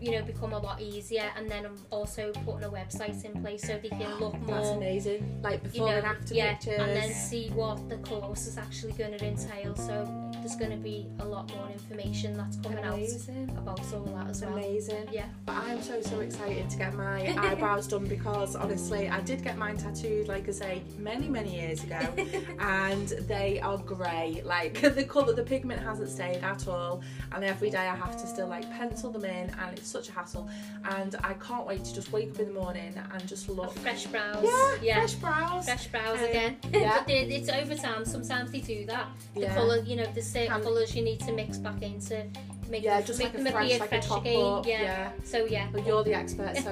you 0.00 0.10
know 0.12 0.22
become 0.22 0.52
a 0.52 0.58
lot 0.58 0.80
easier, 0.80 1.30
and 1.36 1.48
then 1.48 1.64
I'm 1.64 1.78
also 1.90 2.32
putting 2.44 2.64
a 2.64 2.70
website 2.70 3.24
in 3.24 3.40
place 3.40 3.62
so 3.62 3.78
they 3.78 3.88
can 3.88 4.14
look 4.20 4.32
That's 4.46 4.66
more. 4.66 4.76
amazing. 4.76 5.40
Like 5.42 5.62
You 5.64 5.70
before 5.70 5.88
know, 5.90 5.96
and 5.98 6.06
after 6.06 6.34
yeah, 6.34 6.54
pictures. 6.54 6.80
and 6.80 6.90
then 6.96 7.12
see 7.12 7.50
what 7.50 7.88
the 7.88 7.96
course 7.98 8.46
is 8.46 8.58
actually 8.58 8.92
going 8.94 9.16
to 9.16 9.24
entail. 9.24 9.76
So 9.76 10.31
there's 10.42 10.56
going 10.56 10.70
to 10.72 10.76
be 10.76 11.06
a 11.20 11.24
lot 11.24 11.48
more 11.54 11.68
information 11.72 12.36
that's 12.36 12.56
coming 12.56 12.78
Amazing. 12.84 13.48
out 13.52 13.58
about 13.58 13.92
all 13.94 14.04
that 14.16 14.28
as 14.28 14.42
well. 14.42 14.54
Amazing. 14.54 15.06
Yeah. 15.12 15.26
But 15.46 15.56
I'm 15.56 15.80
so 15.80 16.00
so 16.02 16.20
excited 16.20 16.68
to 16.70 16.76
get 16.76 16.94
my 16.94 17.32
eyebrows 17.38 17.86
done 17.86 18.06
because 18.06 18.56
honestly, 18.56 19.08
I 19.08 19.20
did 19.20 19.42
get 19.44 19.56
mine 19.56 19.76
tattooed, 19.76 20.26
like 20.28 20.48
I 20.48 20.52
say, 20.52 20.82
many 20.98 21.28
many 21.28 21.54
years 21.54 21.84
ago, 21.84 22.00
and 22.58 23.08
they 23.28 23.60
are 23.60 23.78
grey. 23.78 24.42
Like 24.44 24.80
the 24.94 25.04
colour, 25.04 25.32
the 25.32 25.44
pigment 25.44 25.80
hasn't 25.82 26.08
stayed 26.10 26.42
at 26.42 26.66
all, 26.66 27.02
and 27.32 27.44
every 27.44 27.70
day 27.70 27.86
I 27.86 27.94
have 27.94 28.20
to 28.20 28.26
still 28.26 28.48
like 28.48 28.68
pencil 28.72 29.10
them 29.12 29.24
in, 29.24 29.50
and 29.60 29.78
it's 29.78 29.88
such 29.88 30.08
a 30.08 30.12
hassle. 30.12 30.48
And 30.84 31.14
I 31.22 31.34
can't 31.34 31.66
wait 31.66 31.84
to 31.84 31.94
just 31.94 32.10
wake 32.12 32.30
up 32.32 32.40
in 32.40 32.48
the 32.48 32.60
morning 32.60 32.94
and 33.12 33.28
just 33.28 33.48
look. 33.48 33.72
Fresh 33.78 34.06
brows. 34.06 34.42
Yeah, 34.44 34.74
yeah. 34.82 34.94
fresh 34.98 35.14
brows. 35.14 35.64
Fresh 35.66 35.86
brows 35.88 36.18
Um, 36.18 36.24
again. 36.24 36.56
yeah. 36.72 36.98
but 37.06 37.10
it's 37.10 37.48
over 37.48 37.74
time. 37.74 38.04
Sometimes 38.04 38.50
they 38.50 38.60
do 38.60 38.84
that. 38.86 39.06
The 39.34 39.42
Yeah. 39.42 39.54
colour, 39.54 39.78
you 39.78 39.96
know, 39.96 40.06
the 40.12 40.22
colours 40.62 40.94
you 40.94 41.02
need 41.02 41.20
to 41.20 41.32
mix 41.32 41.58
back 41.58 41.82
into 41.82 42.24
make 42.70 42.84
Yeah, 42.84 42.98
them, 42.98 43.06
just 43.06 43.18
make 43.18 43.28
like 43.34 43.40
a 43.40 43.44
them 43.44 43.52
fresh, 43.52 43.66
appear 43.66 43.78
like 43.80 43.92
a 43.92 44.02
fresh 44.02 44.18
again. 44.20 44.44
up. 44.44 44.66
Yeah. 44.66 44.82
yeah. 44.82 45.10
So 45.24 45.44
yeah. 45.44 45.68
Well, 45.72 45.84
you're 45.84 46.04
the 46.04 46.14
expert, 46.14 46.56
so 46.56 46.70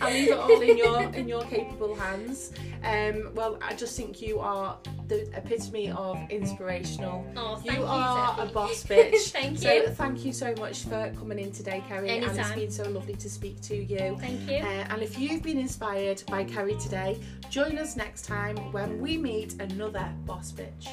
I'll 0.00 0.12
leave 0.12 0.28
it 0.30 0.38
all 0.38 0.60
in 0.60 0.76
your 0.78 1.00
in 1.14 1.28
your 1.28 1.42
capable 1.44 1.94
hands. 1.94 2.52
Um, 2.84 3.30
well, 3.34 3.58
I 3.62 3.74
just 3.74 3.96
think 3.96 4.20
you 4.22 4.38
are 4.40 4.76
the 5.08 5.22
epitome 5.36 5.90
of 5.90 6.18
inspirational. 6.30 7.26
Oh, 7.36 7.56
You 7.64 7.70
thank 7.72 7.78
you, 7.78 7.84
are 7.86 8.36
a 8.40 8.46
boss 8.46 8.84
bitch. 8.88 9.30
thank 9.32 9.58
So 9.58 9.72
you. 9.72 9.88
thank 9.88 10.24
you 10.24 10.32
so 10.32 10.54
much 10.58 10.82
for 10.84 11.12
coming 11.18 11.38
in 11.38 11.50
today, 11.50 11.82
Kerry, 11.88 12.10
and 12.10 12.22
it's 12.24 12.34
Anytime. 12.38 12.58
been 12.58 12.70
so 12.70 12.88
lovely 12.88 13.14
to 13.14 13.28
speak 13.30 13.60
to 13.62 13.74
you. 13.76 14.16
Thank 14.20 14.48
you. 14.48 14.58
Uh, 14.58 14.86
and 14.90 15.02
if 15.02 15.18
you've 15.18 15.42
been 15.42 15.58
inspired 15.58 16.22
by 16.28 16.44
Kerry 16.44 16.76
today, 16.76 17.18
join 17.50 17.78
us 17.78 17.96
next 17.96 18.26
time 18.26 18.56
when 18.72 19.00
we 19.00 19.16
meet 19.16 19.60
another 19.60 20.06
boss 20.26 20.52
bitch. 20.52 20.88